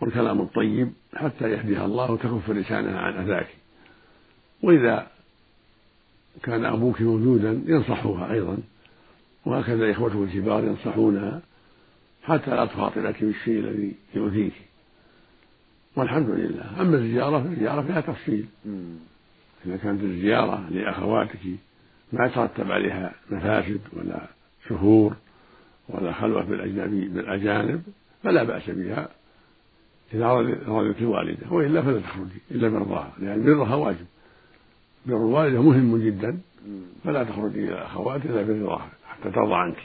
والكلام 0.00 0.40
الطيب 0.40 0.92
حتى 1.14 1.50
يهديها 1.50 1.84
الله 1.84 2.12
وتكف 2.12 2.50
لسانها 2.50 2.98
عن 2.98 3.24
أذاك. 3.24 3.48
وإذا 4.62 5.06
كان 6.42 6.64
أبوك 6.64 7.00
موجودا 7.00 7.62
ينصحها 7.66 8.32
أيضا 8.32 8.58
وهكذا 9.46 9.90
إخوته 9.90 10.22
الكبار 10.22 10.64
ينصحونها. 10.64 11.40
حتى 12.28 12.50
لا 12.50 12.64
تخاطرك 12.66 13.24
بالشيء 13.24 13.58
الذي 13.58 13.94
يؤذيك. 14.14 14.52
والحمد 15.96 16.30
لله. 16.30 16.82
أما 16.82 16.96
الزيارة 16.96 17.42
فالزيارة 17.42 17.82
فيها 17.82 18.00
تفصيل. 18.00 18.46
إذا 19.66 19.76
كانت 19.76 20.02
الزيارة 20.02 20.68
لأخواتك 20.70 21.38
ما 22.12 22.26
يترتب 22.26 22.72
عليها 22.72 23.12
مفاسد 23.30 23.80
ولا 23.92 24.26
شهور 24.68 25.16
ولا 25.88 26.12
خلوة 26.12 26.44
بالأجنبي 26.44 27.08
بالأجانب 27.08 27.82
فلا 28.22 28.42
بأس 28.42 28.70
بها. 28.70 29.08
إذا 30.14 30.32
رضيت 30.66 30.98
الوالدة 30.98 31.50
وإلا 31.50 31.82
فلا 31.82 32.00
تخرجي 32.00 32.40
إلا 32.50 32.68
برضاها 32.68 33.12
لأن 33.18 33.44
برها 33.44 33.74
واجب. 33.74 34.06
بر 35.06 35.16
الوالدة 35.16 35.62
مهم 35.62 35.98
جدا 35.98 36.38
فلا 37.04 37.24
تخرجي 37.24 37.64
إلى 37.64 37.72
الأخوات 37.72 38.26
إلا 38.26 38.42
برضاها 38.42 38.90
حتى 39.08 39.30
ترضى 39.30 39.54
عنك. 39.54 39.76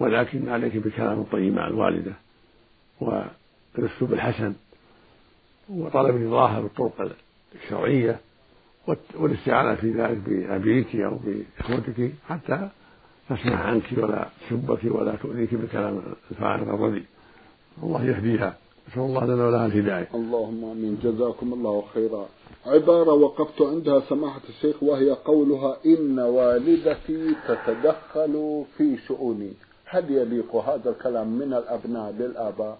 ولكن 0.00 0.48
عليك 0.48 0.76
بالكلام 0.76 1.20
الطيب 1.20 1.54
مع 1.54 1.66
الوالدة 1.66 2.12
والأسلوب 3.00 4.12
الحسن 4.12 4.54
وطلب 5.68 6.16
رضاها 6.26 6.60
بالطرق 6.60 7.12
الشرعية 7.54 8.20
والاستعانة 9.14 9.74
في 9.74 9.90
ذلك 9.90 10.16
بأبيك 10.16 10.96
أو 10.96 11.18
بإخوتك 11.24 12.12
حتى 12.28 12.68
تسمع 13.30 13.56
عنك 13.56 13.82
ولا 13.96 14.28
تسبك 14.50 14.78
ولا 14.84 15.16
تؤذيك 15.16 15.54
بالكلام 15.54 16.02
الفارغ 16.30 16.74
الرديء. 16.74 17.04
الله 17.82 18.04
يهديها. 18.04 18.56
نسأل 18.88 19.02
الله 19.02 19.24
لنا 19.24 19.46
ولها 19.46 19.66
الهداية. 19.66 20.08
اللهم 20.14 20.64
آمين. 20.64 20.98
جزاكم 21.02 21.52
الله 21.52 21.84
خيرا. 21.94 22.26
عبارة 22.66 23.12
وقفت 23.12 23.62
عندها 23.62 24.00
سماحة 24.00 24.40
الشيخ 24.48 24.82
وهي 24.82 25.10
قولها 25.10 25.76
إن 25.86 26.18
والدتي 26.18 27.34
تتدخل 27.48 28.64
في 28.76 28.96
شؤوني. 29.08 29.52
هل 29.92 30.10
يليق 30.10 30.56
هذا 30.56 30.90
الكلام 30.90 31.28
من 31.28 31.54
الأبناء 31.54 32.12
للآباء؟ 32.12 32.78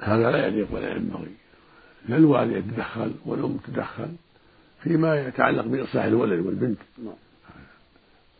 هذا 0.00 0.30
لا 0.30 0.46
يليق 0.46 0.74
ولا 0.74 0.96
ينبغي. 0.96 1.34
لا 2.08 2.16
الوالد 2.16 2.56
يتدخل 2.56 3.14
والأم 3.26 3.56
تتدخل 3.56 4.08
فيما 4.82 5.20
يتعلق 5.20 5.64
بإصلاح 5.64 6.04
الولد 6.04 6.46
والبنت. 6.46 6.78
نعم. 6.98 7.14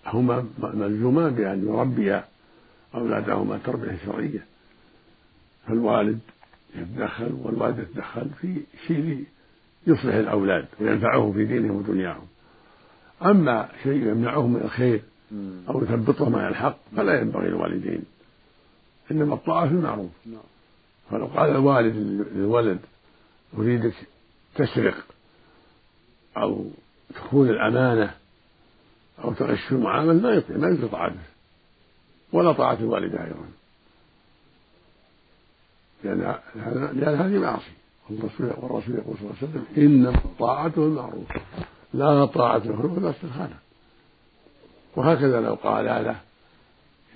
هما 0.07 0.46
ملزومان 0.59 1.35
بأن 1.35 1.68
يربيا 1.68 2.24
أولادهما 2.94 3.57
التربية 3.57 3.90
الشرعية 3.90 4.44
فالوالد 5.66 6.18
يتدخل 6.76 7.33
والوالدة 7.42 7.85
تتدخل 7.85 8.31
في 8.40 8.61
شيء 8.87 9.24
يصلح 9.87 10.14
الأولاد 10.14 10.66
وينفعهم 10.81 11.33
في 11.33 11.44
دينهم 11.44 11.76
ودنياهم. 11.76 12.26
أما 13.22 13.68
شيء 13.83 14.07
يمنعهم 14.07 14.52
من 14.52 14.61
الخير 14.61 15.02
أو 15.68 15.82
يثبطهم 15.82 16.36
على 16.36 16.48
الحق 16.48 16.78
فلا 16.96 17.20
ينبغي 17.20 17.48
للوالدين. 17.48 18.04
إنما 19.10 19.34
الطاعة 19.34 19.68
في 19.68 19.74
المعروف. 19.74 20.10
نعم. 20.26 20.40
فلو 21.10 21.26
قال 21.26 21.50
الوالد 21.50 21.96
للولد 22.34 22.78
أريدك 23.58 23.94
تسرق 24.54 25.04
أو 26.36 26.64
تخون 27.14 27.48
الأمانة 27.48 28.14
أو 29.24 29.32
تغش 29.32 29.60
في 29.60 29.72
المعاملة 29.72 30.12
ما 30.12 30.30
يطيع 30.30 30.56
ما 30.56 30.68
يطيع 30.68 30.88
طاعته 30.88 31.20
ولا 32.32 32.52
طاعة 32.52 32.74
الوالدة 32.74 33.24
أيضا. 33.24 33.48
لأن 36.04 36.38
لأن 36.94 37.14
هذه 37.14 37.38
معصية. 37.38 37.78
والرسول 38.10 38.46
والرسول 38.46 38.94
يقول 38.94 39.16
صلى 39.16 39.30
الله 39.30 39.36
عليه 39.42 39.48
وسلم 39.48 39.64
إنما 39.76 40.20
طاعته 40.38 40.86
المعروف 40.86 41.28
لا 41.94 42.24
طاعة 42.24 42.56
المخلوق 42.56 42.98
لا 42.98 43.10
استخانة 43.10 43.58
وهكذا 44.98 45.40
لو 45.40 45.54
قال 45.54 45.84
له 45.84 46.20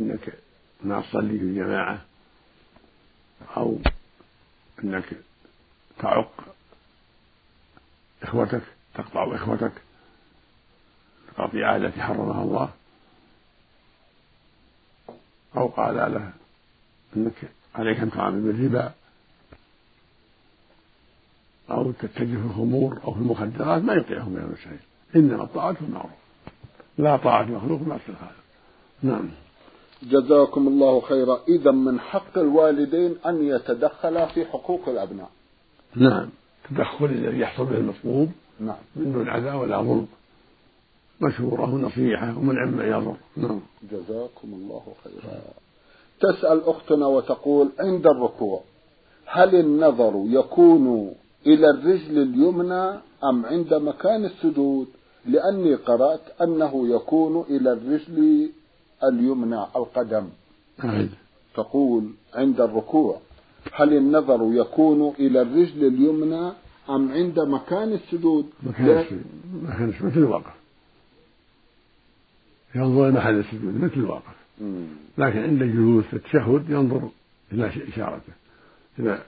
إنك 0.00 0.38
ما 0.84 1.00
تصلي 1.00 1.38
في 1.38 1.44
الجماعة 1.44 2.04
أو 3.56 3.78
أنك 4.84 5.04
تعق 5.98 6.54
إخوتك 8.22 8.62
تقطع 8.94 9.34
إخوتك 9.34 9.72
القطيعة 11.28 11.76
التي 11.76 12.02
حرمها 12.02 12.42
الله 12.42 12.70
أو 15.56 15.66
قال 15.66 15.94
له 15.94 16.32
أنك 17.16 17.34
عليك 17.74 18.00
أن 18.00 18.10
تعامل 18.10 18.40
بالربا 18.40 18.92
أو 21.70 21.92
تتجه 21.92 22.36
في 22.36 22.44
الخمور 22.44 23.00
أو 23.04 23.14
في 23.14 23.20
المخدرات 23.20 23.82
ما 23.82 23.94
يطيعه 23.94 24.28
من 24.28 24.38
المسائل 24.38 24.80
إنما 25.16 25.42
الطاعة 25.42 25.72
في 25.72 25.82
المعروف 25.82 26.21
لا 26.98 27.16
طاعة 27.16 27.44
مخلوق 27.44 27.80
مع 27.80 27.94
الخالق. 27.94 28.32
نعم. 29.02 29.30
جزاكم 30.02 30.68
الله 30.68 31.00
خيرا. 31.00 31.40
إذا 31.48 31.70
من 31.70 32.00
حق 32.00 32.38
الوالدين 32.38 33.16
أن 33.26 33.46
يتدخلا 33.48 34.26
في 34.26 34.44
حقوق 34.44 34.88
الأبناء. 34.88 35.30
نعم. 35.96 36.28
التدخل 36.64 37.04
الذي 37.04 37.38
يحصل 37.38 37.64
به 37.64 37.76
المطلوب. 37.76 38.28
نعم. 38.60 38.76
من 38.96 39.12
دون 39.12 39.28
عداء 39.28 39.56
ولا 39.56 39.82
ظلم. 39.82 40.06
مشورة 41.20 41.74
ونصيحة 41.74 42.38
ومنع 42.38 42.64
ما 42.64 42.84
يضر. 42.84 43.16
نعم. 43.36 43.60
جزاكم 43.92 44.48
الله 44.52 44.82
خيرا. 45.04 45.40
تسأل 46.20 46.62
أختنا 46.64 47.06
وتقول 47.06 47.68
عند 47.80 48.06
الركوع 48.06 48.60
هل 49.26 49.54
النظر 49.54 50.24
يكون 50.26 51.14
إلى 51.46 51.70
الرجل 51.70 52.22
اليمنى 52.22 53.00
أم 53.24 53.46
عند 53.46 53.74
مكان 53.74 54.24
السجود؟ 54.24 54.86
لأني 55.26 55.74
قرأت 55.74 56.42
أنه 56.42 56.88
يكون 56.94 57.44
إلى 57.50 57.72
الرجل 57.72 58.50
اليمنى 59.04 59.62
القدم. 59.76 60.28
أعد 60.84 61.10
تقول 61.54 62.10
عند 62.34 62.60
الركوع 62.60 63.20
هل 63.72 63.96
النظر 63.96 64.50
يكون 64.52 65.14
إلى 65.18 65.42
الرجل 65.42 65.86
اليمنى 65.86 66.52
أم 66.90 67.12
عند 67.12 67.40
مكان 67.40 67.92
السجود؟ 67.92 68.46
مكان 68.62 68.98
السجود. 68.98 69.24
مكان 69.62 69.88
السجود 69.88 70.10
مثل 70.10 70.18
الواقف 70.18 70.54
ينظر 72.74 73.08
إلى 73.08 73.16
محل 73.16 73.38
السجود 73.38 73.80
مثل 73.80 73.94
الواقف 73.94 74.34
لكن 75.18 75.38
عند 75.38 75.62
الجلوس 75.62 76.04
التشهد 76.12 76.70
ينظر 76.70 77.08
إلى 77.52 77.66
إشارته 77.66 78.32
إلى 78.98 79.22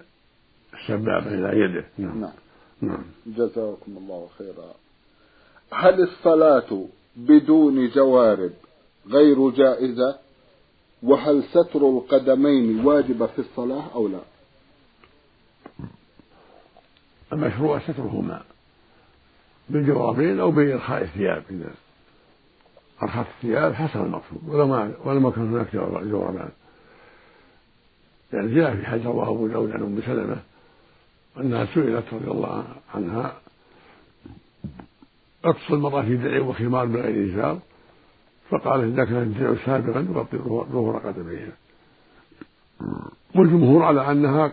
السبابة 0.75 1.35
إلى 1.35 1.61
يده. 1.61 1.85
نعم. 1.99 2.21
نعم, 2.21 2.33
نعم. 2.81 3.05
جزاكم 3.27 3.97
الله 3.97 4.29
خيرا. 4.39 4.75
هل 5.75 6.03
الصلاة 6.03 6.87
بدون 7.17 7.89
جوارب 7.89 8.53
غير 9.07 9.51
جائزة؟ 9.51 10.19
وهل 11.03 11.45
ستر 11.45 11.89
القدمين 11.89 12.87
واجبة 12.87 13.27
في 13.27 13.39
الصلاة 13.39 13.85
أو 13.95 14.09
لا؟ 14.09 14.21
المشروع 17.33 17.79
سترهما 17.79 18.43
بالجوابين 19.69 20.41
أو 20.41 20.51
بإرخاء 20.51 21.03
الثياب 21.03 21.43
إذا 21.51 21.75
أرخت 23.03 23.27
الثياب 23.37 23.75
حصل 23.75 23.99
المقصود 23.99 24.49
ولو 24.49 24.67
ما 24.67 24.95
ولو 25.05 25.21
ما 25.21 25.31
كان 25.31 25.53
هناك 25.53 25.77
جوربان 26.07 26.49
يعني 28.33 28.55
جاء 28.55 28.77
في 28.77 28.87
حديث 28.87 29.07
رواه 29.07 29.29
أبو 29.29 29.47
داود 29.47 29.71
عن 29.71 29.83
أم 29.83 30.01
سلمة 30.07 30.37
أنها 31.41 31.67
سئلت 31.75 32.05
رضي 32.13 32.31
الله 32.31 32.65
عنها 32.95 33.37
اقص 35.45 35.71
المرأة 35.71 36.03
في 36.03 36.17
درع 36.17 36.41
وخمار 36.41 36.87
بغير 36.87 37.31
إزار 37.31 37.59
فقالت 38.51 38.93
إذا 38.93 39.05
كان 39.05 39.23
الدرع 39.23 39.55
سابقا 39.67 40.01
يغطي 40.01 40.37
ظهور 40.73 40.99
قدميها 40.99 41.53
والجمهور 43.35 43.83
على 43.83 44.11
أنها 44.11 44.53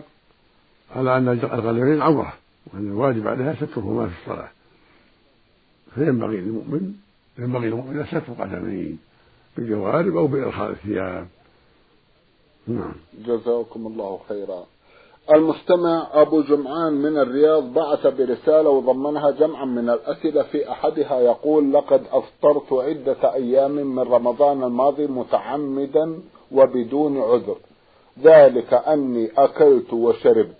على 0.96 1.16
أن 1.16 1.28
الغليظين 1.28 2.02
عورة 2.02 2.32
وأن 2.66 2.86
الواجب 2.86 3.28
عليها 3.28 3.54
سترهما 3.54 4.08
في 4.08 4.14
الصلاة. 4.20 4.48
فينبغي 5.94 6.36
للمؤمن 6.36 6.94
ينبغي 7.38 7.66
للمؤمن 7.68 8.06
ستر 8.06 8.32
قدمين 8.38 8.98
بالجوارب 9.56 10.16
أو 10.16 10.26
بإرخاء 10.26 10.70
الثياب. 10.70 11.28
نعم. 12.66 12.92
جزاكم 13.26 13.86
الله 13.86 14.20
خيرا. 14.28 14.64
المستمع 15.30 16.06
أبو 16.12 16.40
جمعان 16.40 16.92
من 16.92 17.18
الرياض 17.18 17.74
بعث 17.74 18.06
برسالة 18.06 18.70
وضمنها 18.70 19.30
جمعا 19.30 19.64
من 19.64 19.90
الأسئلة 19.90 20.42
في 20.42 20.70
أحدها 20.70 21.20
يقول 21.20 21.72
لقد 21.72 22.02
أفطرت 22.12 22.72
عدة 22.72 23.34
أيام 23.34 23.70
من 23.70 23.98
رمضان 23.98 24.62
الماضي 24.62 25.06
متعمدا 25.06 26.20
وبدون 26.52 27.20
عذر. 27.20 27.56
ذلك 28.22 28.74
أني 28.74 29.30
أكلت 29.38 29.92
وشربت. 29.92 30.56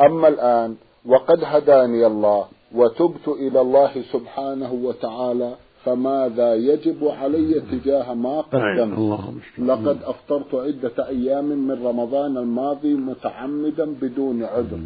أما 0.00 0.28
الآن 0.28 0.76
وقد 1.06 1.44
هداني 1.44 2.06
الله 2.06 2.44
وتبت 2.74 3.28
إلى 3.28 3.60
الله 3.60 4.02
سبحانه 4.12 4.72
وتعالى 4.84 5.54
فماذا 5.84 6.54
يجب 6.54 7.08
علي 7.08 7.60
تجاه 7.60 8.14
ما 8.14 8.40
قدمت 8.40 9.34
لقد 9.58 9.98
أفطرت 10.02 10.54
عدة 10.54 11.08
أيام 11.08 11.44
من 11.44 11.86
رمضان 11.86 12.36
الماضي 12.36 12.94
متعمدا 12.94 13.94
بدون 14.02 14.42
عذر 14.42 14.80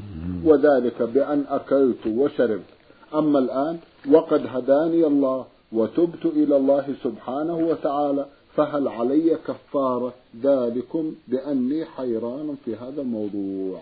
وذلك 0.45 1.03
بأن 1.03 1.45
أكلت 1.49 2.07
وشربت. 2.07 2.71
أما 3.15 3.39
الآن 3.39 3.79
وقد 4.11 4.47
هداني 4.47 5.07
الله 5.07 5.47
وتبت 5.73 6.27
إلى 6.27 6.57
الله 6.57 6.95
سبحانه 7.05 7.55
وتعالى 7.55 8.27
فهل 8.57 8.89
علي 8.89 9.39
كفارة 9.47 10.15
ذلكم 10.43 11.15
بأني 11.29 11.85
حيران 11.85 12.57
في 12.65 12.77
هذا 12.77 13.03
الموضوع؟ 13.03 13.81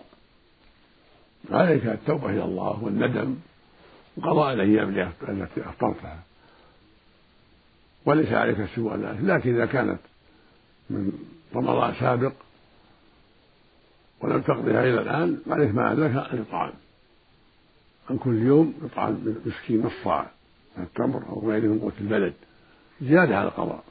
عليك 1.51 1.87
التوبة 1.87 2.31
إلى 2.31 2.44
الله 2.44 2.85
والندم. 2.85 3.35
وقضاء 4.18 4.55
الأيام 4.55 5.12
التي 5.29 5.61
أفطرتها. 5.61 6.18
وليس 8.11 8.33
عليك 8.33 8.57
سوى 8.75 8.96
ذلك 8.96 9.18
لكن 9.23 9.55
إذا 9.55 9.66
كانت 9.66 9.99
من 10.90 11.12
رمضان 11.55 11.94
سابق 12.01 12.33
ولم 14.20 14.40
تقضيها 14.40 14.83
إلى 14.83 15.01
الآن 15.01 15.38
عليك 15.46 15.75
ما 15.75 15.94
ذلك 15.94 16.33
الإطعام. 16.35 16.73
عن 18.11 18.18
كل 18.18 18.42
يوم 18.42 18.75
يطعم 18.85 19.37
مسكين 19.46 19.83
نص 19.83 19.92
صاع 20.05 20.31
من 20.77 20.85
التمر 20.85 21.23
أو 21.29 21.51
غيره 21.51 21.66
من 21.66 21.79
قوت 21.79 21.92
البلد. 22.01 22.35
زيادة 23.03 23.37
على 23.37 23.49
القضاء. 23.49 23.85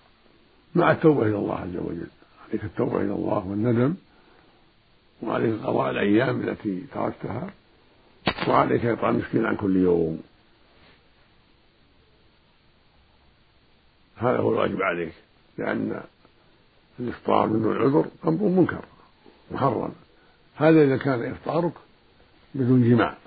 مع 0.75 0.91
التوبة 0.91 1.21
إلى 1.21 1.35
الله 1.35 1.55
عز 1.55 1.75
وجل. 1.75 2.07
عليك 2.49 2.63
التوبة 2.63 3.01
إلى 3.01 3.13
الله 3.13 3.47
والندم. 3.47 3.95
وعليك 5.21 5.61
قضاء 5.61 5.91
الأيام 5.91 6.41
التي 6.41 6.83
تركتها. 6.93 7.49
وعليك 8.47 8.85
إطعام 8.85 9.17
مسكين 9.17 9.45
عن 9.45 9.55
كل 9.55 9.75
يوم. 9.75 10.21
هذا 14.19 14.37
هو 14.37 14.51
الواجب 14.51 14.81
عليك 14.81 15.13
لأن 15.57 16.01
الإفطار 16.99 17.47
من 17.47 17.61
دون 17.61 17.77
عذر 17.77 18.05
أمر 18.27 18.43
منكر 18.43 18.85
محرم. 19.51 19.91
هذا 20.55 20.83
إذا 20.83 20.97
كان 20.97 21.31
إفطارك 21.31 21.73
بدون 22.55 22.89
جماع. 22.89 23.17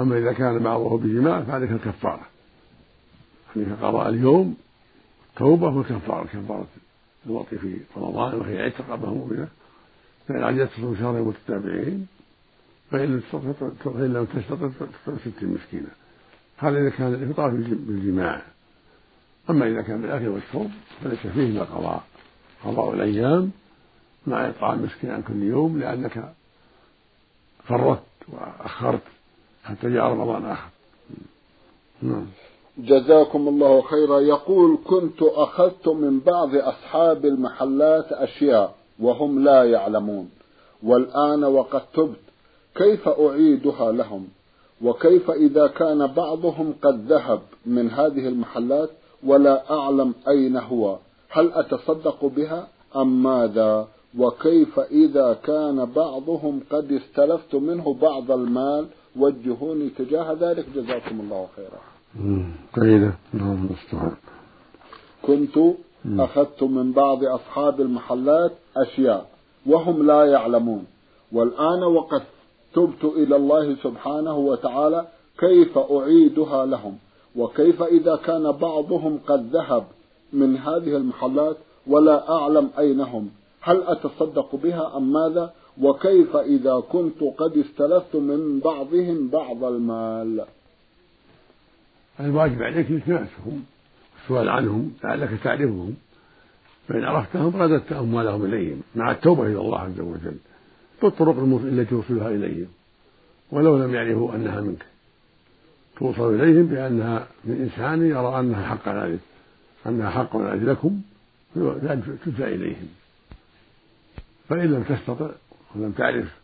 أما 0.00 0.18
إذا 0.18 0.32
كان 0.32 0.58
بعضه 0.58 0.98
بجماع 0.98 1.42
فعليك 1.42 1.70
الكفارة 1.70 2.26
عليك 3.56 3.68
قضاء 3.82 4.08
اليوم 4.08 4.56
توبة 5.36 5.68
والكفارة. 5.68 6.24
كفارة 6.24 6.66
الوطي 7.26 7.58
في 7.58 7.76
رمضان 7.96 8.34
وهي 8.34 8.62
عتق 8.62 8.90
رقبة 8.90 9.14
مؤمنة. 9.14 9.48
فإن 10.28 10.44
عجزت 10.44 10.72
تصوم 10.72 10.96
شهرين 10.96 11.22
متتابعين 11.22 12.06
فإن 12.90 13.22
لم 13.96 14.24
تستطع 14.24 14.70
ست 15.16 15.44
مسكينة 15.44 15.88
هذا 16.56 16.78
إذا 16.80 16.90
كان 16.90 17.14
الإفطار 17.14 17.50
بالجماع. 17.50 18.53
أما 19.50 19.66
إذا 19.66 19.82
كان 19.82 20.02
بالأكل 20.02 20.28
والشرب 20.28 20.70
فليس 21.04 21.18
فيه 21.18 21.46
إلا 21.46 21.62
قضاء. 21.62 22.02
قضاء 22.64 22.94
الأيام 22.94 23.50
مع 24.26 24.48
إطعام 24.48 24.82
مسكين 24.82 25.10
عن 25.10 25.22
كل 25.22 25.42
يوم 25.42 25.80
لأنك 25.80 26.34
فرطت 27.64 28.02
وأخرت 28.28 29.02
حتى 29.64 29.90
جاء 29.90 30.04
رمضان 30.04 30.44
آخر. 30.44 30.68
نعم. 32.02 32.26
جزاكم 32.78 33.48
الله 33.48 33.82
خيرا. 33.82 34.20
يقول 34.20 34.78
كنت 34.84 35.22
أخذت 35.22 35.88
من 35.88 36.20
بعض 36.20 36.54
أصحاب 36.54 37.24
المحلات 37.24 38.12
أشياء 38.12 38.74
وهم 38.98 39.44
لا 39.44 39.64
يعلمون. 39.64 40.30
والآن 40.82 41.44
وقد 41.44 41.82
تبت. 41.94 42.20
كيف 42.74 43.08
أعيدها 43.08 43.92
لهم؟ 43.92 44.28
وكيف 44.82 45.30
إذا 45.30 45.66
كان 45.66 46.06
بعضهم 46.06 46.74
قد 46.82 47.12
ذهب 47.12 47.40
من 47.66 47.90
هذه 47.90 48.28
المحلات؟ 48.28 48.90
ولا 49.26 49.70
أعلم 49.70 50.14
أين 50.28 50.56
هو. 50.56 50.98
هل 51.28 51.52
أتصدق 51.52 52.24
بها 52.24 52.68
أم 52.96 53.22
ماذا؟ 53.22 53.88
وكيف 54.18 54.80
إذا 54.80 55.38
كان 55.44 55.84
بعضهم 55.84 56.60
قد 56.70 56.92
استلفت 56.92 57.54
منه 57.54 57.94
بعض 58.02 58.30
المال؟ 58.30 58.86
وجهوني 59.16 59.88
تجاه 59.88 60.32
ذلك. 60.32 60.66
جزاكم 60.74 61.20
الله 61.20 61.46
خيرا. 61.56 61.80
قيدة 62.76 63.14
نعم 63.32 63.52
المستعان 63.52 64.16
كنت 65.22 65.58
أخذت 66.06 66.62
من 66.62 66.92
بعض 66.92 67.24
أصحاب 67.24 67.80
المحلات 67.80 68.52
أشياء 68.76 69.26
وهم 69.66 70.06
لا 70.06 70.24
يعلمون. 70.24 70.86
والآن 71.32 71.82
وقد 71.82 72.22
تبت 72.74 73.04
إلى 73.04 73.36
الله 73.36 73.76
سبحانه 73.82 74.36
وتعالى 74.36 75.06
كيف 75.38 75.78
أعيدها 75.78 76.66
لهم. 76.66 76.98
وكيف 77.36 77.82
إذا 77.82 78.16
كان 78.16 78.52
بعضهم 78.52 79.18
قد 79.26 79.50
ذهب 79.56 79.84
من 80.32 80.56
هذه 80.56 80.96
المحلات 80.96 81.56
ولا 81.86 82.36
أعلم 82.36 82.70
أين 82.78 83.00
هم 83.00 83.30
هل 83.60 83.82
أتصدق 83.82 84.56
بها 84.56 84.96
أم 84.96 85.12
ماذا؟ 85.12 85.52
وكيف 85.80 86.36
إذا 86.36 86.82
كنت 86.92 87.22
قد 87.38 87.56
استلفت 87.56 88.16
من 88.16 88.60
بعضهم 88.60 89.28
بعض 89.28 89.64
المال؟ 89.64 90.44
الواجب 92.20 92.62
عليك 92.62 92.90
التماسهم 92.90 93.64
السؤال 94.22 94.48
عنهم 94.48 94.92
لعلك 95.04 95.40
تعرفهم. 95.44 95.94
فإن 96.88 97.04
عرفتهم 97.04 97.62
رددت 97.62 97.92
أموالهم 97.92 98.44
إليهم 98.44 98.82
مع 98.94 99.10
التوبة 99.10 99.42
إلى 99.42 99.60
الله 99.60 99.78
عز 99.78 100.00
وجل 100.00 100.36
بالطرق 101.02 101.38
التي 101.64 101.90
توصلها 101.90 102.28
إليهم 102.28 102.68
ولو 103.52 103.78
لم 103.78 103.94
يعرفوا 103.94 104.34
أنها 104.34 104.60
منك. 104.60 104.93
توصل 105.98 106.34
إليهم 106.34 106.66
بأنها 106.66 107.26
من 107.44 107.60
إنسان 107.60 108.06
يرى 108.06 108.40
أنها 108.40 108.66
حق 108.66 108.88
ذلك 108.88 109.20
أنها 109.86 110.10
حق 110.10 110.36
لكم 110.36 111.00
تدفع 112.24 112.46
إليهم. 112.46 112.88
فإن 114.48 114.72
لم 114.72 114.82
تستطع 114.82 115.30
ولم 115.74 115.92
تعرف 115.92 116.40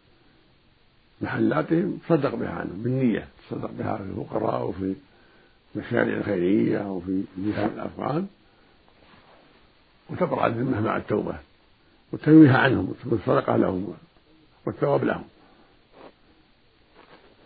محلاتهم 1.20 1.98
تصدق 2.08 2.34
بها 2.34 2.50
عنهم 2.50 2.82
بالنية 2.82 3.28
تصدق 3.48 3.70
بها 3.78 3.96
في 3.96 4.02
الفقراء 4.02 4.66
وفي 4.66 4.94
المشاريع 5.74 6.16
الخيرية 6.16 6.78
أو 6.78 7.00
في 7.00 7.22
جهة 7.38 7.66
الأفغان. 7.66 8.26
وتبرأ 10.10 10.46
الذمة 10.46 10.80
مع 10.80 10.96
التوبة 10.96 11.34
والتنويه 12.12 12.52
عنهم 12.52 12.94
والصدقة 13.04 13.56
لهم 13.56 13.94
والثواب 14.66 15.04
لهم. 15.04 15.24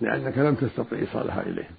لأنك 0.00 0.38
لم 0.38 0.54
تستطع 0.54 0.96
إيصالها 0.96 1.42
إليهم. 1.42 1.74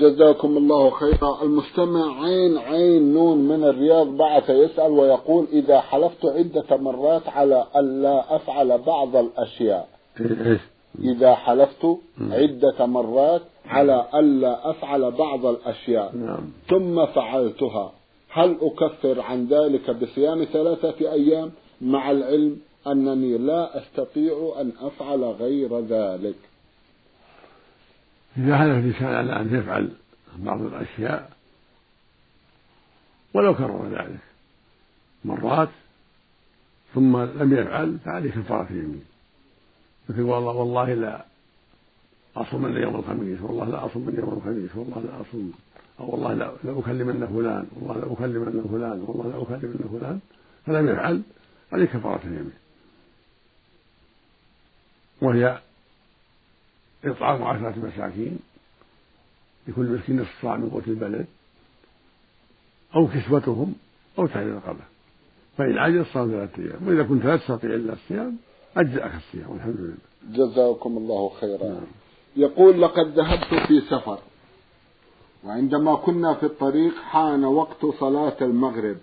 جزاكم 0.00 0.56
الله 0.56 0.90
خيرا. 0.90 1.42
المستمع 1.42 2.24
عين 2.24 2.58
عين 2.58 3.14
نون 3.14 3.38
من 3.38 3.64
الرياض 3.64 4.06
بعث 4.06 4.50
يسأل 4.50 4.90
ويقول 4.92 5.46
إذا 5.52 5.80
حلفت 5.80 6.24
عدة 6.26 6.76
مرات 6.76 7.28
على 7.28 7.66
ألا 7.76 8.36
أفعل 8.36 8.78
بعض 8.78 9.16
الأشياء. 9.16 9.88
إذا 11.00 11.34
حلفت 11.34 11.86
عدة 12.20 12.86
مرات 12.86 13.42
على 13.66 14.06
ألا 14.14 14.70
أفعل 14.70 15.10
بعض 15.10 15.46
الأشياء. 15.46 16.16
نعم. 16.16 16.52
ثم 16.68 17.06
فعلتها. 17.06 17.92
هل 18.30 18.56
أكفر 18.62 19.20
عن 19.20 19.46
ذلك 19.46 19.90
بصيام 19.90 20.44
ثلاثة 20.44 21.12
أيام؟ 21.12 21.50
مع 21.80 22.10
العلم 22.10 22.56
أنني 22.86 23.38
لا 23.38 23.78
أستطيع 23.78 24.54
أن 24.60 24.72
أفعل 24.80 25.24
غير 25.24 25.80
ذلك. 25.80 26.47
إذا 28.38 28.58
حلف 28.58 28.84
الإنسان 28.84 29.14
على 29.14 29.40
أن 29.40 29.54
يفعل 29.54 29.90
بعض 30.38 30.62
الأشياء 30.62 31.30
ولو 33.34 33.54
كرر 33.54 33.88
ذلك 33.88 34.20
مرات 35.24 35.68
ثم 36.94 37.16
لم 37.16 37.52
يفعل 37.52 37.98
فعليه 38.04 38.30
كفارة 38.30 38.66
اليمين. 38.70 39.04
مثل 40.08 40.20
والله 40.20 40.52
والله 40.52 40.94
لا 40.94 41.24
أصومن 42.36 42.76
يوم 42.76 42.96
الخميس 42.96 43.40
والله 43.40 43.64
لا 43.64 43.86
أصومن 43.86 44.14
يوم 44.18 44.32
الخميس 44.38 44.76
والله 44.76 45.02
لا 45.02 45.20
أصوم 45.20 45.52
أو 46.00 46.10
والله 46.10 46.34
لا 46.34 46.52
لأكلمن 46.64 47.26
فلان 47.26 47.66
والله 47.76 47.96
لا 48.00 48.12
أكلمن 48.12 48.68
فلان 48.70 49.04
والله 49.06 49.28
لا 49.28 49.42
أكلمن 49.42 49.98
فلان 50.00 50.20
فلم 50.66 50.88
يفعل 50.88 51.22
عليه 51.72 51.86
كفارة 51.86 52.20
اليمين. 52.24 52.52
وهي 55.20 55.58
إطعام 57.04 57.42
عشرة 57.42 57.74
مساكين 57.78 58.38
لكل 59.68 59.82
مسكين 59.82 60.20
نصف 60.20 60.42
صاع 60.42 60.56
من 60.56 60.70
قوت 60.70 60.88
البلد 60.88 61.26
أو 62.96 63.08
كسوتهم 63.08 63.74
أو 64.18 64.26
تحرير 64.26 64.54
رقبة 64.54 64.84
فإن 65.58 65.78
عجز 65.78 66.04
صام 66.14 66.30
ثلاثة 66.30 66.62
أيام 66.62 66.88
وإذا 66.88 67.02
كنت 67.02 67.24
لا 67.24 67.36
تستطيع 67.36 67.70
إلا 67.70 67.92
الصيام 67.92 68.36
أجزأك 68.76 69.12
الصيام 69.14 69.50
والحمد 69.50 69.76
لله. 69.78 69.94
جزاكم 70.46 70.96
الله 70.96 71.28
خيرا. 71.40 71.68
نعم. 71.68 71.86
يقول 72.36 72.82
لقد 72.82 73.06
ذهبت 73.18 73.66
في 73.66 73.80
سفر 73.80 74.18
وعندما 75.44 75.94
كنا 75.94 76.34
في 76.34 76.46
الطريق 76.46 76.94
حان 76.96 77.44
وقت 77.44 77.86
صلاة 78.00 78.36
المغرب 78.42 78.96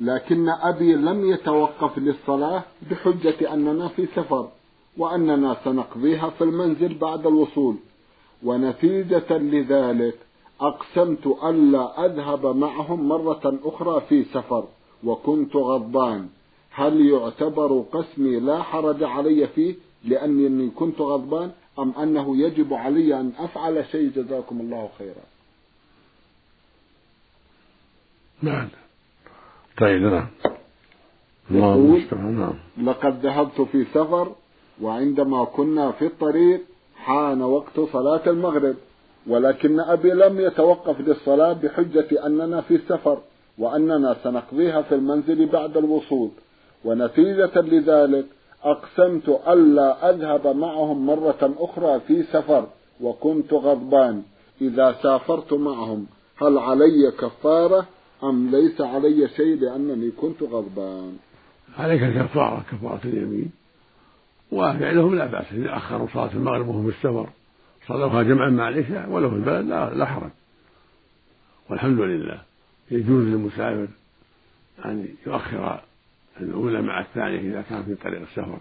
لكن 0.00 0.48
أبي 0.48 0.94
لم 0.94 1.30
يتوقف 1.30 1.98
للصلاة 1.98 2.62
بحجة 2.90 3.54
أننا 3.54 3.88
في 3.88 4.06
سفر. 4.16 4.48
وأننا 4.98 5.56
سنقضيها 5.64 6.30
في 6.30 6.44
المنزل 6.44 6.94
بعد 6.94 7.26
الوصول. 7.26 7.76
ونتيجة 8.42 9.38
لذلك 9.38 10.14
أقسمت 10.60 11.26
ألا 11.26 12.06
أذهب 12.06 12.46
معهم 12.46 13.08
مرة 13.08 13.58
أخرى 13.64 14.02
في 14.08 14.24
سفر 14.24 14.64
وكنت 15.04 15.56
غضبان. 15.56 16.28
هل 16.70 17.06
يعتبر 17.10 17.84
قسمي 17.92 18.40
لا 18.40 18.62
حرج 18.62 19.02
علي 19.02 19.46
فيه 19.46 19.74
لأني 20.04 20.70
كنت 20.70 21.00
غضبان 21.00 21.50
أم 21.78 21.92
أنه 22.02 22.36
يجب 22.36 22.74
علي 22.74 23.20
أن 23.20 23.32
أفعل 23.38 23.84
شيء 23.92 24.10
جزاكم 24.16 24.60
الله 24.60 24.88
خيرا؟ 24.98 25.24
نعم. 28.42 28.68
طيب 29.78 30.02
نعم. 30.02 30.26
الله 31.50 32.30
نعم. 32.30 32.54
لقد 32.82 33.26
ذهبت 33.26 33.60
في 33.60 33.84
سفر 33.84 34.32
وعندما 34.82 35.44
كنا 35.44 35.92
في 35.92 36.06
الطريق 36.06 36.60
حان 36.96 37.42
وقت 37.42 37.80
صلاة 37.92 38.20
المغرب 38.26 38.74
ولكن 39.26 39.80
أبي 39.80 40.10
لم 40.10 40.40
يتوقف 40.40 41.00
للصلاة 41.00 41.52
بحجة 41.52 42.26
أننا 42.26 42.60
في 42.60 42.78
سفر 42.78 43.18
وأننا 43.58 44.16
سنقضيها 44.24 44.82
في 44.82 44.94
المنزل 44.94 45.46
بعد 45.46 45.76
الوصول. 45.76 46.30
ونتيجة 46.84 47.60
لذلك 47.60 48.26
أقسمت 48.64 49.40
ألا 49.48 50.10
أذهب 50.10 50.56
معهم 50.56 51.06
مرة 51.06 51.54
أخرى 51.58 52.00
في 52.00 52.22
سفر 52.22 52.66
وكنت 53.00 53.52
غضبان. 53.52 54.22
إذا 54.60 54.96
سافرت 55.02 55.52
معهم 55.52 56.06
هل 56.42 56.58
علي 56.58 57.10
كفارة؟ 57.18 57.86
أم 58.24 58.50
ليس 58.50 58.80
علي 58.80 59.28
شيء 59.28 59.60
لأنني 59.60 60.10
كنت 60.10 60.42
غضبان؟ 60.42 61.16
عليك 61.78 62.00
كفارة 62.00 62.64
كفارة 62.72 63.00
اليمين. 63.04 63.50
وفعلهم 64.52 65.14
لا 65.14 65.26
بأس 65.26 65.52
إذا 65.52 65.76
أخروا 65.76 66.08
صلاة 66.12 66.32
المغرب 66.32 66.68
وهم 66.68 66.90
في 66.90 66.96
السفر 66.96 67.28
صلوها 67.86 68.22
جمعا 68.22 68.50
مع 68.50 68.68
العشاء 68.68 69.08
ولو 69.08 69.30
في 69.30 69.36
البلد 69.36 69.66
لا, 69.66 69.94
لا 69.94 70.06
حرج. 70.06 70.30
والحمد 71.70 72.00
لله 72.00 72.42
يجوز 72.90 73.24
للمسافر 73.24 73.88
أن 74.84 75.08
يؤخر 75.26 75.80
الأولى 76.40 76.82
مع 76.82 77.00
الثانية 77.00 77.38
إذا 77.38 77.62
كان 77.62 77.82
في 77.82 77.94
طريق 77.94 78.20
السفر. 78.20 78.58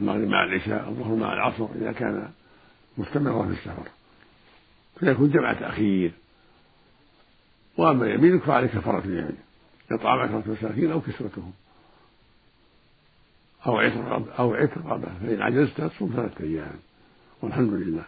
المغرب 0.00 0.28
مع 0.28 0.44
العشاء 0.44 0.88
الظهر 0.88 1.14
مع 1.14 1.32
العصر 1.32 1.66
إذا 1.74 1.92
كان 1.92 2.30
مستمرا 2.98 3.46
في 3.46 3.52
السفر. 3.52 3.88
فيكون 5.00 5.30
جمع 5.30 5.52
تأخير. 5.52 6.12
وأما 7.76 8.06
يمينك 8.06 8.42
فعليك 8.42 8.70
كفارة 8.70 9.04
اليمين. 9.04 9.36
إطعام 9.92 10.18
عشرة 10.18 10.42
مساكين 10.46 10.92
أو 10.92 11.00
كسوتهم. 11.00 11.52
أو 13.66 13.76
عتق 13.76 14.40
أو 14.40 14.54
عتق 14.54 14.78
رقبة 14.86 15.08
فإن 15.26 15.42
عجزت 15.42 15.80
تصوم 15.80 16.12
ثلاثة 16.16 16.44
أيام. 16.44 16.78
والحمد 17.42 17.72
لله. 17.72 18.04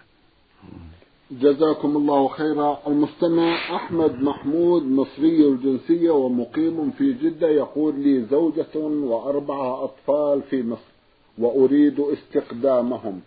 جزاكم 1.31 1.97
الله 1.97 2.29
خيرا. 2.29 2.79
المستمع 2.87 3.77
أحمد 3.77 4.23
محمود 4.23 4.83
مصري 4.83 5.49
الجنسية 5.49 6.11
ومقيم 6.11 6.91
في 6.91 7.13
جدة 7.13 7.49
يقول 7.49 7.99
لي 7.99 8.23
زوجة 8.23 8.77
وأربعة 8.77 9.85
أطفال 9.85 10.43
في 10.43 10.63
مصر 10.63 10.91
وأريد 11.39 12.01
استقدامهم 12.01 13.21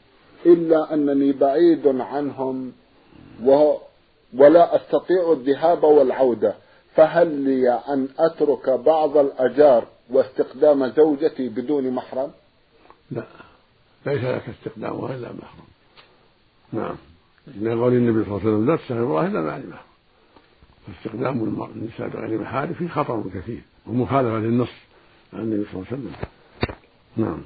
إلا 0.45 0.93
أنني 0.93 1.31
بعيد 1.31 1.87
عنهم 1.87 2.71
ولا 4.33 4.75
أستطيع 4.75 5.31
الذهاب 5.31 5.83
والعودة. 5.83 6.55
فهل 6.95 7.27
لي 7.27 7.69
أن 7.69 8.07
أترك 8.19 8.69
بعض 8.69 9.17
الأجار 9.17 9.92
واستقدام 10.15 10.87
زوجتي 10.87 11.49
بدون 11.49 11.91
محرم؟ 11.91 12.31
لا 13.11 13.23
ليس 14.05 14.23
لك 14.23 14.49
استقدامها 14.49 15.15
إلا 15.15 15.27
محرم. 15.27 15.67
نعم. 16.73 16.95
من 17.47 17.81
قول 17.81 17.93
النبي 17.93 18.25
صلى 18.25 18.31
الله 18.31 18.39
عليه 18.39 18.49
وسلم 18.49 18.65
لا 18.69 18.75
تستغفر 18.75 19.03
الله 19.03 19.27
إلا 19.27 19.41
مع 19.41 19.57
المحرم 19.57 19.93
فاستخدام 20.87 21.69
النساء 21.75 22.07
بغير 22.07 22.41
محارم 22.41 22.73
فيه 22.73 22.87
خطر 22.87 23.23
كثير 23.33 23.61
ومخالفة 23.87 24.37
للنص 24.37 24.69
عن 25.33 25.39
النبي 25.39 25.65
صلى 25.71 25.73
الله 25.73 25.85
عليه 25.91 26.01
وسلم. 26.01 26.15
نعم. 27.17 27.41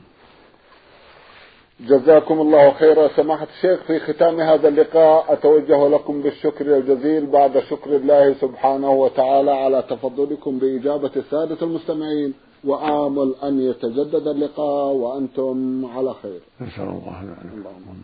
جزاكم 1.80 2.42
الله 2.42 2.74
خيرا. 2.74 3.08
سماحة 3.08 3.48
الشيخ 3.56 3.84
في 3.84 4.00
ختام 4.00 4.40
هذا 4.40 4.68
اللقاء 4.68 5.34
أتوجه 5.34 5.88
لكم 5.88 6.22
بالشكر 6.22 6.78
الجزيل 6.78 7.26
بعد 7.26 7.60
شكر 7.60 7.96
الله 7.96 8.34
سبحانه 8.34 8.92
وتعالى 8.92 9.52
على 9.52 9.82
تفضلكم 9.90 10.60
بإجابة 10.60 11.12
السادة 11.16 11.58
المستمعين. 11.62 12.34
وآمل 12.63 13.36
أن 13.43 13.62
يتجدد 13.62 14.28
اللقاء 14.28 14.93
وأنتم 14.93 15.86
على 15.86 16.13
خير. 16.13 16.41
نسأل 16.62 16.84
الله 16.84 17.22
اللهم 17.54 17.98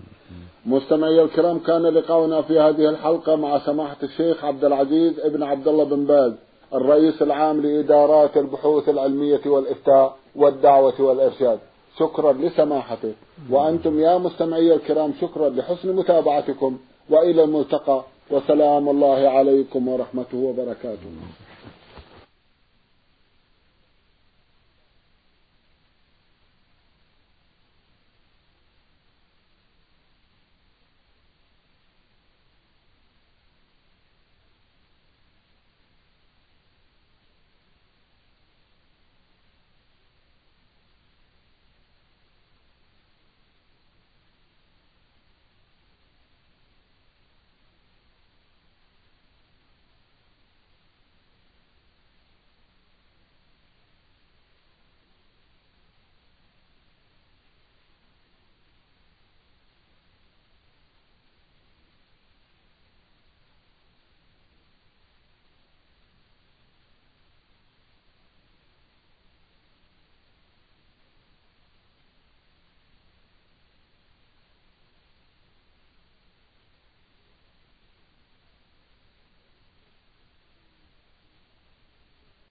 مستمعي 0.66 1.22
الكرام 1.22 1.60
كان 1.60 1.82
لقاؤنا 1.82 2.42
في 2.42 2.60
هذه 2.60 2.90
الحلقة 2.90 3.36
مع 3.36 3.60
سماحة 3.60 3.98
الشيخ 4.04 4.46
عبد 4.46 4.66
العزيز 4.66 5.20
ابن 5.20 5.44
عبد 5.44 5.68
الله 5.68 5.84
بن 5.84 6.06
باز 6.06 6.34
الرئيس 6.74 7.22
العام 7.22 7.62
لإدارات 7.62 8.38
البحوث 8.38 8.90
العلمية 8.90 9.42
والإفتاء 9.46 10.18
والدعوة 10.36 11.02
والإرشاد. 11.02 11.60
شكرا 12.00 12.34
لسماحته 12.34 13.14
وأنتم 13.50 14.00
يا 14.00 14.18
مستمعي 14.18 14.74
الكرام 14.74 15.14
شكرا 15.22 15.50
لحسن 15.50 15.96
متابعتكم. 15.96 16.78
وإلى 17.10 17.44
الملتقى. 17.44 18.04
وسلام 18.32 18.90
الله 18.90 19.30
عليكم 19.30 19.88
ورحمته 19.88 20.38
وبركاته. 20.38 21.10